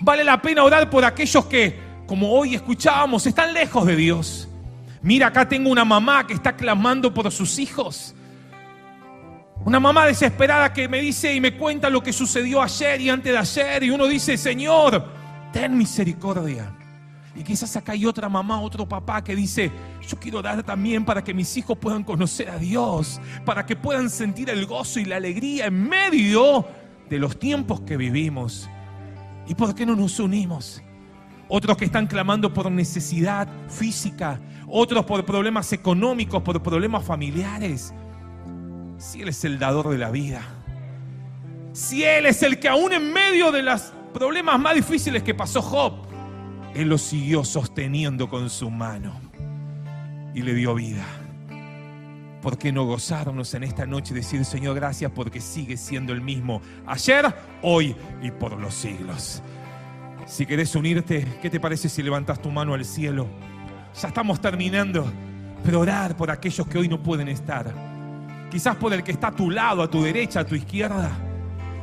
Vale 0.00 0.24
la 0.24 0.42
pena 0.42 0.64
orar 0.64 0.90
por 0.90 1.04
aquellos 1.04 1.46
que, 1.46 1.78
como 2.08 2.32
hoy 2.32 2.56
escuchábamos, 2.56 3.24
están 3.24 3.54
lejos 3.54 3.86
de 3.86 3.94
Dios. 3.94 4.48
Mira, 5.00 5.28
acá 5.28 5.48
tengo 5.48 5.70
una 5.70 5.84
mamá 5.84 6.26
que 6.26 6.34
está 6.34 6.56
clamando 6.56 7.14
por 7.14 7.30
sus 7.30 7.60
hijos. 7.60 8.16
Una 9.64 9.78
mamá 9.78 10.06
desesperada 10.06 10.72
que 10.72 10.88
me 10.88 11.00
dice 11.00 11.32
y 11.32 11.40
me 11.40 11.56
cuenta 11.56 11.88
lo 11.88 12.02
que 12.02 12.12
sucedió 12.12 12.60
ayer 12.60 13.00
y 13.00 13.10
antes 13.10 13.32
de 13.32 13.38
ayer. 13.38 13.84
Y 13.84 13.90
uno 13.90 14.06
dice, 14.08 14.36
Señor, 14.36 15.04
ten 15.52 15.76
misericordia. 15.76 16.74
Y 17.36 17.44
quizás 17.44 17.76
acá 17.76 17.92
hay 17.92 18.04
otra 18.04 18.28
mamá, 18.28 18.60
otro 18.60 18.86
papá 18.86 19.22
que 19.22 19.36
dice, 19.36 19.70
yo 20.06 20.18
quiero 20.18 20.42
dar 20.42 20.62
también 20.64 21.04
para 21.04 21.22
que 21.22 21.32
mis 21.32 21.56
hijos 21.56 21.78
puedan 21.78 22.02
conocer 22.02 22.50
a 22.50 22.58
Dios, 22.58 23.20
para 23.44 23.64
que 23.64 23.76
puedan 23.76 24.10
sentir 24.10 24.50
el 24.50 24.66
gozo 24.66 25.00
y 25.00 25.04
la 25.04 25.16
alegría 25.16 25.66
en 25.66 25.88
medio 25.88 26.66
de 27.08 27.18
los 27.18 27.38
tiempos 27.38 27.80
que 27.82 27.96
vivimos. 27.96 28.68
¿Y 29.46 29.54
por 29.54 29.74
qué 29.74 29.86
no 29.86 29.94
nos 29.94 30.18
unimos? 30.18 30.82
Otros 31.48 31.76
que 31.76 31.84
están 31.84 32.06
clamando 32.06 32.52
por 32.52 32.70
necesidad 32.70 33.48
física, 33.68 34.40
otros 34.66 35.04
por 35.04 35.24
problemas 35.24 35.72
económicos, 35.72 36.42
por 36.42 36.62
problemas 36.62 37.04
familiares. 37.04 37.94
Si 39.02 39.20
Él 39.20 39.28
es 39.30 39.44
el 39.44 39.58
dador 39.58 39.88
de 39.88 39.98
la 39.98 40.12
vida, 40.12 40.42
si 41.72 42.04
Él 42.04 42.24
es 42.24 42.40
el 42.44 42.60
que 42.60 42.68
aún 42.68 42.92
en 42.92 43.12
medio 43.12 43.50
de 43.50 43.60
los 43.60 43.92
problemas 44.14 44.60
más 44.60 44.76
difíciles 44.76 45.24
que 45.24 45.34
pasó 45.34 45.60
Job, 45.60 46.06
Él 46.72 46.88
lo 46.88 46.98
siguió 46.98 47.42
sosteniendo 47.42 48.28
con 48.28 48.48
su 48.48 48.70
mano 48.70 49.20
y 50.36 50.42
le 50.42 50.54
dio 50.54 50.76
vida. 50.76 51.04
¿Por 52.42 52.56
qué 52.56 52.70
no 52.70 52.84
gozarnos 52.84 53.52
en 53.54 53.64
esta 53.64 53.86
noche 53.86 54.14
y 54.14 54.18
decir, 54.18 54.44
Señor, 54.44 54.76
gracias 54.76 55.10
porque 55.10 55.40
sigue 55.40 55.76
siendo 55.76 56.12
el 56.12 56.20
mismo 56.20 56.62
ayer, 56.86 57.26
hoy 57.60 57.96
y 58.22 58.30
por 58.30 58.52
los 58.52 58.72
siglos? 58.72 59.42
Si 60.26 60.46
querés 60.46 60.76
unirte, 60.76 61.26
¿qué 61.42 61.50
te 61.50 61.58
parece 61.58 61.88
si 61.88 62.04
levantas 62.04 62.40
tu 62.40 62.52
mano 62.52 62.72
al 62.72 62.84
cielo? 62.84 63.26
Ya 64.00 64.06
estamos 64.06 64.40
terminando, 64.40 65.12
pero 65.64 65.80
orar 65.80 66.16
por 66.16 66.30
aquellos 66.30 66.68
que 66.68 66.78
hoy 66.78 66.86
no 66.86 67.02
pueden 67.02 67.26
estar. 67.26 67.91
Quizás 68.52 68.76
por 68.76 68.92
el 68.92 69.02
que 69.02 69.12
está 69.12 69.28
a 69.28 69.32
tu 69.32 69.50
lado, 69.50 69.82
a 69.82 69.88
tu 69.88 70.02
derecha, 70.02 70.40
a 70.40 70.44
tu 70.44 70.54
izquierda. 70.54 71.10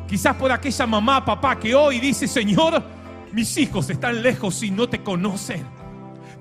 Quizás 0.08 0.36
por 0.36 0.52
aquella 0.52 0.86
mamá, 0.86 1.26
papá 1.26 1.58
que 1.58 1.74
hoy 1.74 2.00
dice, 2.00 2.28
Señor, 2.28 2.84
mis 3.32 3.58
hijos 3.58 3.90
están 3.90 4.22
lejos 4.22 4.62
y 4.62 4.70
no 4.70 4.88
te 4.88 5.02
conocen. 5.02 5.66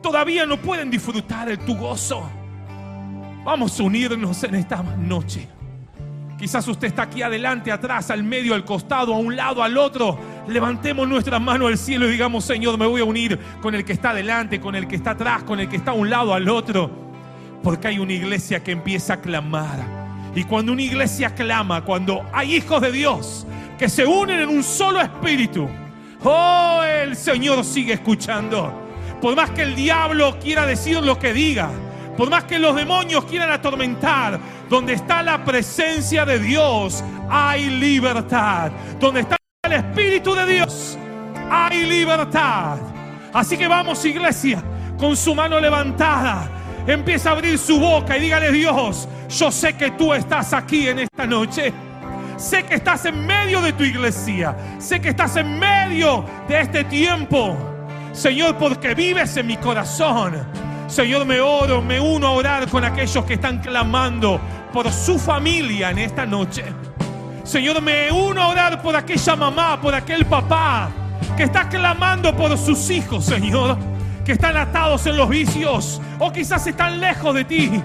Todavía 0.03 0.45
no 0.45 0.59
pueden 0.59 0.91
disfrutar 0.91 1.49
de 1.49 1.57
tu 1.57 1.75
gozo. 1.75 2.29
Vamos 3.43 3.81
a 3.81 3.83
unirnos 3.83 4.45
en 4.45 4.57
esta 4.57 4.83
noche. 4.83 5.49
Quizás 6.39 6.69
usted 6.69 6.89
está 6.89 7.05
aquí 7.05 7.23
adelante, 7.23 7.73
atrás, 7.73 8.11
al 8.11 8.23
medio, 8.23 8.55
al 8.55 8.67
costado, 8.67 9.15
a 9.15 9.19
un 9.19 9.35
lado, 9.35 9.63
al 9.63 9.79
otro. 9.79 10.19
Levantemos 10.47 11.09
nuestra 11.09 11.39
mano 11.39 11.69
al 11.69 11.79
cielo 11.79 12.07
y 12.07 12.13
digamos, 12.13 12.45
Señor, 12.45 12.77
me 12.77 12.87
voy 12.87 13.01
a 13.01 13.05
unir 13.05 13.39
con 13.63 13.75
el 13.75 13.83
que 13.83 13.95
está 13.95 14.11
adelante, 14.11 14.61
con 14.61 14.75
el 14.75 14.87
que 14.87 14.97
está 14.97 15.13
atrás, 15.13 15.45
con 15.45 15.59
el 15.59 15.71
que 15.71 15.77
está 15.77 15.93
a 15.93 15.95
un 15.95 16.11
lado, 16.11 16.35
al 16.35 16.51
otro. 16.51 16.91
Porque 17.63 17.89
hay 17.89 17.99
una 17.99 18.13
iglesia 18.13 18.63
que 18.63 18.73
empieza 18.73 19.15
a 19.15 19.21
clamar. 19.23 19.98
Y 20.39 20.45
cuando 20.45 20.73
una 20.73 20.83
iglesia 20.83 21.35
clama, 21.35 21.83
cuando 21.83 22.25
hay 22.33 22.55
hijos 22.55 22.81
de 22.81 22.93
Dios 22.93 23.45
que 23.77 23.89
se 23.89 24.07
unen 24.07 24.39
en 24.39 24.49
un 24.49 24.63
solo 24.63 25.01
espíritu, 25.01 25.69
oh, 26.23 26.81
el 26.85 27.17
Señor 27.17 27.65
sigue 27.65 27.95
escuchando. 27.95 28.73
Por 29.21 29.35
más 29.35 29.51
que 29.51 29.63
el 29.63 29.75
diablo 29.75 30.39
quiera 30.39 30.65
decir 30.65 31.03
lo 31.03 31.19
que 31.19 31.33
diga, 31.33 31.71
por 32.17 32.31
más 32.31 32.45
que 32.45 32.61
los 32.61 32.77
demonios 32.77 33.25
quieran 33.25 33.51
atormentar, 33.51 34.39
donde 34.71 34.93
está 34.93 35.25
la 35.25 35.45
presencia 35.45 36.25
de 36.25 36.39
Dios, 36.39 37.03
hay 37.29 37.69
libertad. 37.69 38.71
Donde 39.01 39.23
está 39.23 39.37
el 39.65 39.73
Espíritu 39.73 40.37
de 40.37 40.47
Dios, 40.47 40.97
hay 41.51 41.85
libertad. 41.85 42.79
Así 43.33 43.59
que 43.59 43.67
vamos, 43.67 44.05
iglesia, 44.05 44.63
con 45.01 45.17
su 45.17 45.35
mano 45.35 45.59
levantada. 45.59 46.58
Empieza 46.89 47.29
a 47.29 47.33
abrir 47.33 47.59
su 47.59 47.79
boca 47.79 48.17
y 48.17 48.21
dígale, 48.23 48.51
Dios, 48.51 49.07
yo 49.29 49.53
sé 49.53 49.75
que 49.75 49.91
tú 49.91 50.15
estás 50.15 50.55
aquí 50.55 50.89
en 50.89 51.01
esta 51.01 51.27
noche. 51.27 51.71
Sé 52.39 52.63
que 52.63 52.77
estás 52.77 53.05
en 53.05 53.27
medio 53.27 53.61
de 53.61 53.75
tu 53.75 53.85
iglesia. 53.85 54.57
Sé 54.79 54.99
que 54.99 55.11
estás 55.11 55.37
en 55.37 55.59
medio 55.59 56.25
de 56.49 56.63
este 56.63 56.85
tiempo. 56.85 57.55
Señor, 58.13 58.57
porque 58.57 58.95
vives 58.95 59.37
en 59.37 59.49
mi 59.49 59.59
corazón. 59.59 60.39
Señor, 60.87 61.27
me 61.27 61.43
oro, 61.43 61.83
me 61.83 62.01
uno 62.01 62.29
a 62.29 62.31
orar 62.31 62.67
con 62.69 62.83
aquellos 62.83 63.23
que 63.27 63.35
están 63.35 63.59
clamando 63.59 64.41
por 64.73 64.91
su 64.91 65.19
familia 65.19 65.91
en 65.91 65.99
esta 65.99 66.25
noche. 66.25 66.65
Señor, 67.45 67.83
me 67.83 68.11
uno 68.11 68.41
a 68.41 68.49
orar 68.49 68.81
por 68.81 68.97
aquella 68.97 69.37
mamá, 69.37 69.79
por 69.79 69.95
aquel 69.95 70.25
papá 70.25 70.89
que 71.37 71.43
está 71.43 71.69
clamando 71.69 72.35
por 72.35 72.57
sus 72.57 72.89
hijos, 72.89 73.27
Señor, 73.27 73.77
que 74.29 74.35
están 74.35 74.59
atados 74.59 75.07
en 75.07 75.17
los 75.17 75.27
vicios 75.27 76.03
o 76.19 76.31
quizás 76.31 76.67
están 76.67 77.01
lejos 77.01 77.35
de 77.35 77.45
ti. 77.47 77.83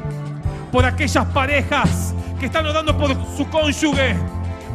Por 0.73 0.83
aquellas 0.83 1.25
parejas 1.27 2.13
que 2.37 2.47
están 2.47 2.65
orando 2.65 2.97
por 2.97 3.11
su 3.37 3.47
cónyuge, 3.47 4.17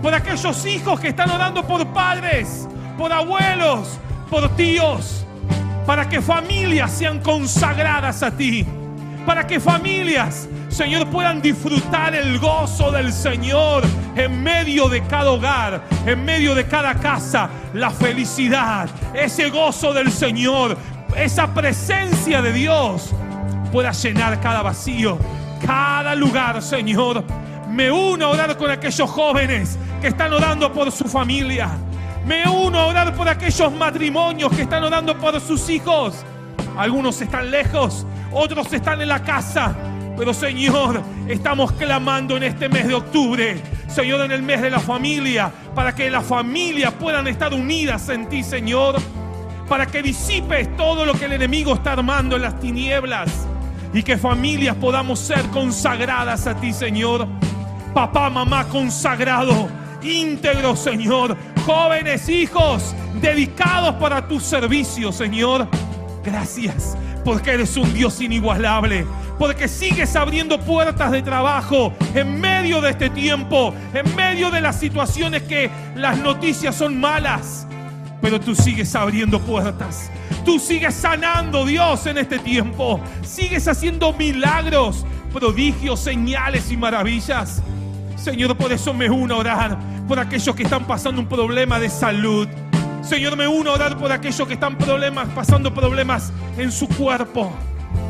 por 0.01 0.14
aquellos 0.14 0.64
hijos 0.64 0.99
que 0.99 1.09
están 1.09 1.29
orando 1.29 1.62
por 1.66 1.87
padres, 1.89 2.66
por 2.97 3.12
abuelos, 3.12 4.01
por 4.31 4.49
tíos 4.57 5.27
para 5.85 6.09
que 6.09 6.23
familias 6.23 6.91
sean 6.91 7.21
consagradas 7.21 8.23
a 8.23 8.31
ti, 8.31 8.66
para 9.27 9.47
que 9.47 9.61
familias, 9.61 10.49
Señor, 10.71 11.09
puedan 11.09 11.43
disfrutar 11.43 12.14
el 12.14 12.39
gozo 12.39 12.91
del 12.91 13.12
Señor 13.12 13.85
en 14.16 14.43
medio 14.43 14.89
de 14.89 15.03
cada 15.03 15.31
hogar, 15.31 15.83
en 16.07 16.25
medio 16.25 16.55
de 16.55 16.66
cada 16.66 16.95
casa, 16.95 17.51
la 17.75 17.91
felicidad, 17.91 18.89
ese 19.12 19.51
gozo 19.51 19.93
del 19.93 20.11
Señor, 20.11 20.79
esa 21.17 21.53
presencia 21.55 22.43
de 22.43 22.53
Dios 22.53 23.11
pueda 23.73 23.93
llenar 23.93 24.41
cada 24.41 24.63
vacío, 24.63 25.19
cada 25.65 26.15
lugar, 26.15 26.63
Señor. 26.63 27.25
Me 27.71 27.91
uno 27.91 28.27
a 28.27 28.29
orar 28.31 28.57
con 28.57 28.71
aquellos 28.71 29.11
jóvenes 29.11 29.79
que 30.01 30.09
están 30.09 30.33
orando 30.33 30.73
por 30.73 30.91
su 30.91 31.05
familia 31.05 31.71
me 32.29 32.47
uno 32.47 32.79
a 32.79 32.87
orar 32.87 33.15
por 33.15 33.27
aquellos 33.27 33.73
matrimonios 33.73 34.53
que 34.53 34.61
están 34.61 34.85
orando 34.85 35.17
por 35.17 35.41
sus 35.41 35.71
hijos. 35.71 36.15
Algunos 36.77 37.19
están 37.23 37.51
lejos, 37.51 38.07
otros 38.31 38.71
están 38.71 39.01
en 39.01 39.09
la 39.09 39.23
casa. 39.23 39.75
Pero 40.15 40.35
Señor, 40.35 41.01
estamos 41.27 41.73
clamando 41.73 42.37
en 42.37 42.43
este 42.43 42.69
mes 42.69 42.87
de 42.87 42.93
octubre, 42.93 43.63
Señor, 43.89 44.21
en 44.27 44.33
el 44.33 44.43
mes 44.43 44.61
de 44.61 44.69
la 44.69 44.79
familia, 44.79 45.51
para 45.75 45.95
que 45.95 46.11
las 46.11 46.27
familias 46.27 46.93
puedan 46.93 47.27
estar 47.29 47.55
unidas 47.55 48.11
en 48.11 48.29
ti, 48.29 48.43
Señor. 48.43 48.97
Para 49.69 49.87
que 49.87 50.03
disipes 50.03 50.75
todo 50.77 51.05
lo 51.05 51.14
que 51.14 51.27
el 51.27 51.33
enemigo 51.33 51.75
está 51.75 51.93
armando 51.93 52.37
en 52.37 52.43
las 52.43 52.59
tinieblas. 52.61 53.47
Y 53.93 54.03
que 54.03 54.19
familias 54.19 54.77
podamos 54.77 55.19
ser 55.19 55.43
consagradas 55.49 56.47
a 56.47 56.55
ti, 56.55 56.73
Señor. 56.73 57.27
Papá, 57.95 58.31
mamá, 58.31 58.64
consagrado 58.69 59.69
íntegro, 60.03 60.77
Señor. 60.77 61.37
Jóvenes 61.66 62.29
hijos 62.29 62.95
dedicados 63.21 63.95
para 63.97 64.27
tu 64.27 64.41
servicio, 64.41 65.12
Señor. 65.12 65.69
Gracias 66.25 66.97
porque 67.25 67.51
eres 67.51 67.77
un 67.77 67.93
Dios 67.93 68.21
inigualable. 68.21 69.07
Porque 69.39 69.69
sigues 69.69 70.16
abriendo 70.16 70.59
puertas 70.61 71.12
de 71.12 71.23
trabajo 71.23 71.93
en 72.14 72.41
medio 72.41 72.81
de 72.81 72.91
este 72.91 73.11
tiempo, 73.11 73.73
en 73.95 74.16
medio 74.16 74.51
de 74.51 74.61
las 74.61 74.81
situaciones 74.81 75.43
que 75.43 75.71
las 75.95 76.19
noticias 76.19 76.75
son 76.75 76.99
malas. 76.99 77.66
Pero 78.21 78.41
tú 78.41 78.55
sigues 78.55 78.95
abriendo 78.95 79.41
puertas. 79.41 80.11
Tú 80.45 80.59
sigues 80.59 80.95
sanando, 80.95 81.64
Dios, 81.64 82.07
en 82.07 82.19
este 82.19 82.39
tiempo. 82.39 83.01
Sigues 83.23 83.69
haciendo 83.69 84.12
milagros, 84.12 85.07
prodigios, 85.33 86.01
señales 86.01 86.71
y 86.71 86.77
maravillas. 86.77 87.62
Señor, 88.16 88.57
por 88.57 88.73
eso 88.73 88.93
me 88.93 89.09
uno 89.09 89.37
a 89.37 89.39
orar 89.39 89.79
por 90.09 90.19
aquellos 90.19 90.55
que 90.55 90.64
están 90.64 90.87
pasando 90.87 91.21
un 91.21 91.29
problema 91.29 91.79
de 91.79 91.89
salud. 91.89 92.49
Señor, 93.03 93.37
me 93.37 93.47
uno 93.47 93.71
a 93.71 93.75
orar 93.75 93.97
por 93.97 94.11
aquellos 94.11 94.47
que 94.47 94.55
están 94.55 94.77
problemas, 94.77 95.29
pasando 95.29 95.73
problemas 95.73 96.33
en 96.57 96.73
su 96.73 96.89
cuerpo. 96.89 97.53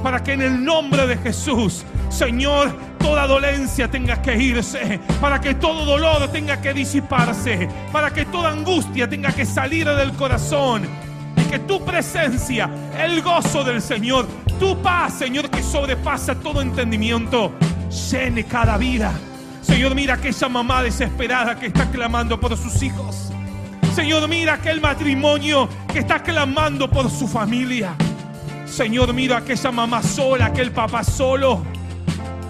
Para 0.03 0.23
que 0.23 0.33
en 0.33 0.43
el 0.43 0.65
nombre 0.65 1.07
de 1.07 1.17
Jesús, 1.19 1.85
Señor, 2.09 2.75
toda 2.99 3.27
dolencia 3.27 3.89
tenga 3.91 4.21
que 4.21 4.37
irse. 4.37 5.01
Para 5.21 5.41
que 5.41 5.55
todo 5.55 5.85
dolor 5.85 6.29
tenga 6.29 6.61
que 6.61 6.75
disiparse. 6.75 7.69
Para 7.93 8.11
que 8.11 8.25
toda 8.27 8.51
angustia 8.51 9.09
tenga 9.09 9.33
que 9.33 9.47
salir 9.47 9.89
del 9.89 10.13
corazón. 10.13 10.87
Y 11.37 11.43
que 11.43 11.61
tu 11.61 11.85
presencia, 11.85 12.69
el 12.99 13.23
gozo 13.23 13.65
del 13.65 13.81
Señor, 13.81 14.27
tu 14.59 14.81
paz, 14.83 15.15
Señor, 15.15 15.49
que 15.49 15.63
sobrepasa 15.63 16.35
todo 16.35 16.61
entendimiento, 16.61 17.53
llene 18.11 18.45
cada 18.45 18.77
vida 18.77 19.13
Señor, 19.69 19.95
mira 19.95 20.15
aquella 20.15 20.49
mamá 20.49 20.83
desesperada 20.83 21.55
que 21.57 21.67
está 21.67 21.91
clamando 21.91 22.41
por 22.41 22.57
sus 22.57 22.83
hijos. 22.83 23.31
Señor, 23.95 24.27
mira 24.27 24.55
aquel 24.55 24.81
matrimonio 24.81 25.69
que 25.93 25.99
está 25.99 26.23
clamando 26.23 26.89
por 26.89 27.11
su 27.11 27.29
familia. 27.29 27.95
Señor, 28.65 29.13
mira 29.13 29.37
aquella 29.37 29.71
mamá 29.71 30.03
sola, 30.03 30.47
aquel 30.47 30.73
papá 30.73 31.05
solo. 31.05 31.63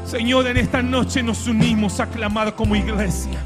Señor, 0.08 0.46
en 0.46 0.56
esta 0.56 0.80
noche 0.80 1.22
nos 1.22 1.46
unimos 1.46 2.00
a 2.00 2.06
clamar 2.06 2.54
como 2.54 2.74
iglesia, 2.74 3.38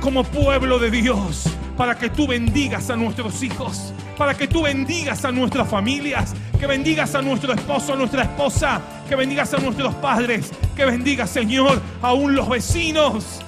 como 0.00 0.22
pueblo 0.22 0.78
de 0.78 0.92
Dios, 0.92 1.42
para 1.76 1.98
que 1.98 2.08
tú 2.08 2.28
bendigas 2.28 2.88
a 2.88 2.94
nuestros 2.94 3.42
hijos, 3.42 3.92
para 4.16 4.32
que 4.32 4.46
tú 4.46 4.62
bendigas 4.62 5.24
a 5.24 5.32
nuestras 5.32 5.68
familias, 5.68 6.34
que 6.60 6.68
bendigas 6.68 7.16
a 7.16 7.20
nuestro 7.20 7.52
esposo, 7.52 7.94
a 7.94 7.96
nuestra 7.96 8.22
esposa, 8.22 8.80
que 9.08 9.16
bendigas 9.16 9.52
a 9.54 9.58
nuestros 9.58 9.92
padres, 9.96 10.52
que 10.76 10.84
bendigas, 10.84 11.30
Señor, 11.30 11.82
aún 12.00 12.36
los 12.36 12.48
vecinos. 12.48 13.40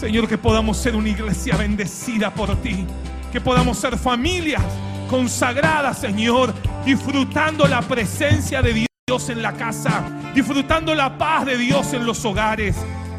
Señor, 0.00 0.26
que 0.26 0.38
podamos 0.38 0.78
ser 0.78 0.96
una 0.96 1.10
iglesia 1.10 1.58
bendecida 1.58 2.32
por 2.32 2.56
ti, 2.62 2.86
que 3.30 3.42
podamos 3.42 3.76
ser 3.76 3.98
familias 3.98 4.62
consagradas, 5.10 5.98
Señor, 5.98 6.54
disfrutando 6.86 7.68
la 7.68 7.82
presencia 7.82 8.62
de 8.62 8.72
Dios 8.72 8.91
en 9.08 9.42
la 9.42 9.52
casa, 9.52 10.04
disfrutando 10.32 10.94
la 10.94 11.18
paz 11.18 11.44
de 11.44 11.58
Dios 11.58 11.92
en 11.92 12.06
los 12.06 12.24
hogares, 12.24 12.76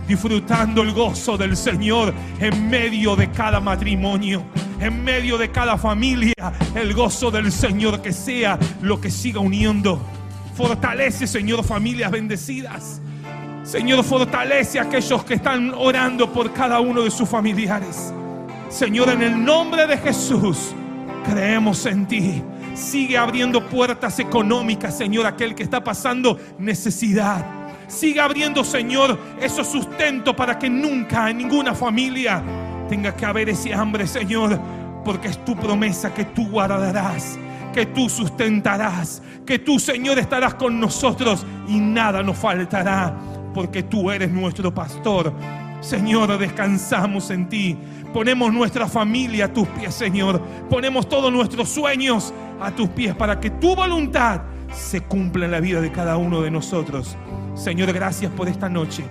disfrutando 0.08 0.82
el 0.82 0.94
gozo 0.94 1.38
del 1.38 1.58
Señor 1.58 2.14
en 2.40 2.70
medio 2.70 3.18
de 3.18 3.30
cada 3.30 3.60
matrimonio, 3.60 4.46
en 4.80 5.04
medio 5.04 5.38
de 5.38 5.52
cada 5.52 5.78
familia, 5.78 6.34
el 6.74 6.94
gozo 6.94 7.30
del 7.30 7.52
Señor 7.52 8.02
que 8.02 8.14
sea 8.14 8.58
lo 8.82 9.02
que 9.02 9.12
siga 9.12 9.42
uniendo. 9.42 10.02
Fortalece, 10.56 11.28
Señor, 11.28 11.66
familias 11.66 12.12
bendecidas. 12.12 13.02
Señor, 13.64 14.06
fortalece 14.06 14.80
a 14.80 14.84
aquellos 14.84 15.26
que 15.26 15.34
están 15.34 15.74
orando 15.76 16.32
por 16.32 16.54
cada 16.54 16.80
uno 16.80 17.02
de 17.02 17.12
sus 17.12 17.28
familiares. 17.28 18.14
Señor, 18.70 19.10
en 19.10 19.22
el 19.22 19.44
nombre 19.44 19.86
de 19.86 19.98
Jesús, 19.98 20.74
creemos 21.26 21.86
en 21.86 22.08
ti. 22.08 22.42
Sigue 22.74 23.18
abriendo 23.18 23.68
puertas 23.70 24.20
económicas, 24.20 24.98
Señor, 24.98 25.26
aquel 25.26 25.54
que 25.54 25.64
está 25.64 25.84
pasando 25.84 26.40
necesidad. 26.58 27.46
Sigue 27.88 28.20
abriendo, 28.20 28.64
Señor, 28.64 29.20
esos 29.40 29.68
sustento 29.68 30.36
para 30.36 30.58
que 30.58 30.70
nunca 30.70 31.30
en 31.30 31.38
ninguna 31.38 31.76
familia 31.76 32.42
tenga 32.90 33.16
que 33.16 33.26
haber 33.26 33.50
ese 33.50 33.74
hambre, 33.74 34.08
Señor, 34.08 34.60
porque 35.06 35.28
es 35.28 35.46
tu 35.46 35.56
promesa 35.56 36.14
que 36.14 36.26
tú 36.26 36.50
guardarás, 36.50 37.38
que 37.74 37.86
tú 37.86 38.10
sustentarás, 38.10 39.22
que 39.46 39.60
tú, 39.60 39.80
Señor, 39.80 40.18
estarás 40.18 40.56
con 40.56 40.80
nosotros 40.80 41.46
y 41.68 41.80
nada 41.80 42.24
nos 42.24 42.38
faltará, 42.38 43.16
porque 43.54 43.84
tú 43.84 44.10
eres 44.10 44.32
nuestro 44.32 44.74
pastor. 44.74 45.34
Señor, 45.82 46.38
descansamos 46.40 47.30
en 47.30 47.50
ti. 47.50 47.78
Ponemos 48.14 48.54
nuestra 48.54 48.88
familia 48.88 49.46
a 49.46 49.54
tus 49.54 49.68
pies, 49.70 49.94
Señor. 49.96 50.40
Ponemos 50.70 51.10
todos 51.10 51.34
nuestros 51.34 51.70
sueños 51.70 52.34
a 52.62 52.72
tus 52.72 52.88
pies 52.90 53.16
para 53.16 53.40
que 53.40 53.50
tu 53.50 53.76
voluntad 53.76 54.42
se 54.72 55.02
cumpla 55.02 55.46
en 55.46 55.52
la 55.52 55.60
vida 55.60 55.82
de 55.82 55.92
cada 55.92 56.18
uno 56.18 56.42
de 56.42 56.52
nosotros. 56.52 57.18
Señor, 57.56 57.92
gracias 57.92 58.32
por 58.32 58.48
esta 58.48 58.70
noche. 58.70 59.04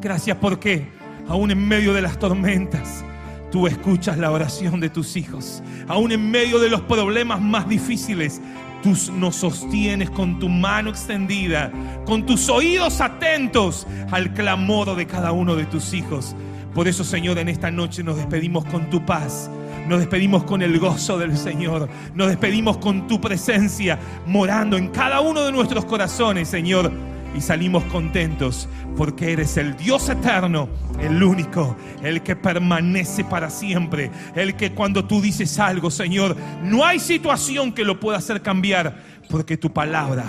Gracias 0.00 0.36
porque 0.40 0.88
aún 1.28 1.50
en 1.50 1.66
medio 1.66 1.92
de 1.92 2.02
las 2.02 2.18
tormentas, 2.18 3.04
tú 3.50 3.66
escuchas 3.66 4.18
la 4.18 4.30
oración 4.30 4.80
de 4.80 4.90
tus 4.90 5.16
hijos. 5.16 5.62
Aún 5.88 6.12
en 6.12 6.30
medio 6.30 6.58
de 6.58 6.68
los 6.68 6.80
problemas 6.82 7.40
más 7.40 7.68
difíciles, 7.68 8.40
tú 8.82 8.94
nos 9.12 9.36
sostienes 9.36 10.10
con 10.10 10.38
tu 10.38 10.48
mano 10.48 10.90
extendida, 10.90 11.72
con 12.04 12.26
tus 12.26 12.48
oídos 12.48 13.00
atentos 13.00 13.86
al 14.10 14.32
clamor 14.34 14.94
de 14.96 15.06
cada 15.06 15.32
uno 15.32 15.54
de 15.54 15.66
tus 15.66 15.94
hijos. 15.94 16.34
Por 16.76 16.88
eso, 16.88 17.04
Señor, 17.04 17.38
en 17.38 17.48
esta 17.48 17.70
noche 17.70 18.02
nos 18.02 18.18
despedimos 18.18 18.62
con 18.66 18.90
tu 18.90 19.02
paz. 19.06 19.50
Nos 19.88 20.00
despedimos 20.00 20.44
con 20.44 20.60
el 20.60 20.78
gozo 20.78 21.16
del 21.16 21.34
Señor. 21.34 21.88
Nos 22.14 22.28
despedimos 22.28 22.76
con 22.76 23.06
tu 23.08 23.18
presencia 23.18 23.98
morando 24.26 24.76
en 24.76 24.88
cada 24.88 25.20
uno 25.20 25.42
de 25.42 25.52
nuestros 25.52 25.86
corazones, 25.86 26.48
Señor 26.48 26.92
y 27.34 27.40
salimos 27.40 27.84
contentos 27.84 28.66
porque 28.96 29.32
eres 29.32 29.58
el 29.58 29.76
Dios 29.76 30.08
eterno, 30.08 30.70
el 31.00 31.22
único, 31.22 31.76
el 32.02 32.22
que 32.22 32.34
permanece 32.34 33.24
para 33.24 33.50
siempre, 33.50 34.10
el 34.34 34.54
que 34.54 34.72
cuando 34.72 35.04
tú 35.04 35.20
dices 35.20 35.58
algo, 35.58 35.90
Señor, 35.90 36.34
no 36.62 36.84
hay 36.84 36.98
situación 36.98 37.72
que 37.72 37.84
lo 37.84 38.00
pueda 38.00 38.18
hacer 38.18 38.40
cambiar 38.40 39.02
porque 39.28 39.58
tu 39.58 39.70
palabra 39.70 40.24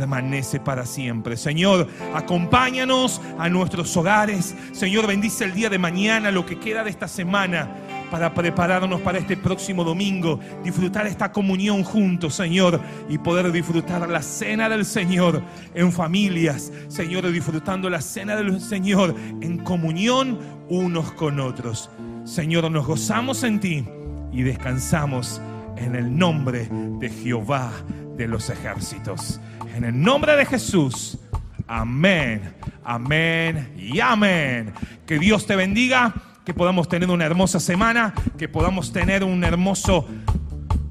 permanece 0.00 0.58
para 0.58 0.86
siempre. 0.86 1.36
Señor, 1.36 1.86
acompáñanos 2.14 3.20
a 3.38 3.50
nuestros 3.50 3.94
hogares. 3.98 4.54
Señor, 4.72 5.06
bendice 5.06 5.44
el 5.44 5.52
día 5.52 5.68
de 5.68 5.78
mañana, 5.78 6.30
lo 6.30 6.46
que 6.46 6.58
queda 6.58 6.82
de 6.82 6.90
esta 6.90 7.06
semana 7.06 7.68
para 8.10 8.32
prepararnos 8.32 9.02
para 9.02 9.18
este 9.18 9.36
próximo 9.36 9.84
domingo, 9.84 10.40
disfrutar 10.64 11.06
esta 11.06 11.30
comunión 11.30 11.84
juntos, 11.84 12.34
Señor, 12.34 12.80
y 13.10 13.18
poder 13.18 13.52
disfrutar 13.52 14.08
la 14.08 14.22
cena 14.22 14.70
del 14.70 14.86
Señor 14.86 15.42
en 15.74 15.92
familias, 15.92 16.72
Señor, 16.88 17.30
disfrutando 17.30 17.90
la 17.90 18.00
cena 18.00 18.36
del 18.36 18.58
Señor 18.58 19.14
en 19.42 19.58
comunión 19.58 20.38
unos 20.70 21.12
con 21.12 21.38
otros. 21.40 21.90
Señor, 22.24 22.70
nos 22.70 22.86
gozamos 22.86 23.44
en 23.44 23.60
ti 23.60 23.84
y 24.32 24.42
descansamos 24.42 25.42
en 25.76 25.94
el 25.94 26.16
nombre 26.16 26.68
de 26.98 27.10
Jehová 27.10 27.70
de 28.16 28.28
los 28.28 28.50
ejércitos. 28.50 29.40
En 29.74 29.84
el 29.84 30.00
nombre 30.00 30.36
de 30.36 30.44
Jesús. 30.44 31.18
Amén, 31.66 32.54
amén 32.84 33.72
y 33.78 34.00
amén. 34.00 34.72
Que 35.06 35.18
Dios 35.18 35.46
te 35.46 35.56
bendiga 35.56 36.14
que 36.44 36.54
podamos 36.54 36.88
tener 36.88 37.08
una 37.10 37.24
hermosa 37.24 37.60
semana, 37.60 38.12
que 38.38 38.48
podamos 38.48 38.92
tener 38.92 39.22
un 39.22 39.44
hermoso 39.44 40.06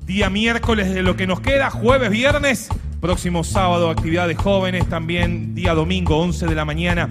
día 0.05 0.29
miércoles 0.29 0.93
de 0.93 1.03
lo 1.03 1.15
que 1.15 1.27
nos 1.27 1.41
queda, 1.41 1.69
jueves, 1.69 2.09
viernes, 2.09 2.69
próximo 3.01 3.43
sábado 3.43 3.89
actividad 3.89 4.27
de 4.27 4.35
jóvenes, 4.35 4.87
también 4.87 5.53
día 5.53 5.73
domingo 5.73 6.17
11 6.17 6.47
de 6.47 6.55
la 6.55 6.65
mañana, 6.65 7.09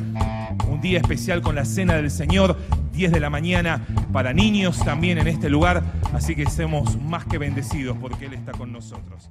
un 0.69 0.81
día 0.81 0.99
especial 0.99 1.43
con 1.43 1.55
la 1.55 1.65
cena 1.65 1.95
del 1.95 2.11
Señor, 2.11 2.57
10 2.93 3.13
de 3.13 3.21
la 3.21 3.31
mañana 3.31 3.87
para 4.13 4.33
niños 4.33 4.83
también 4.85 5.19
en 5.19 5.29
este 5.29 5.51
lugar, 5.51 5.83
así 6.13 6.35
que 6.35 6.43
estemos 6.43 7.01
más 7.03 7.25
que 7.27 7.39
bendecidos 7.39 7.97
porque 8.01 8.27
Él 8.27 8.35
está 8.35 8.53
con 8.53 8.73
nosotros. 8.73 9.31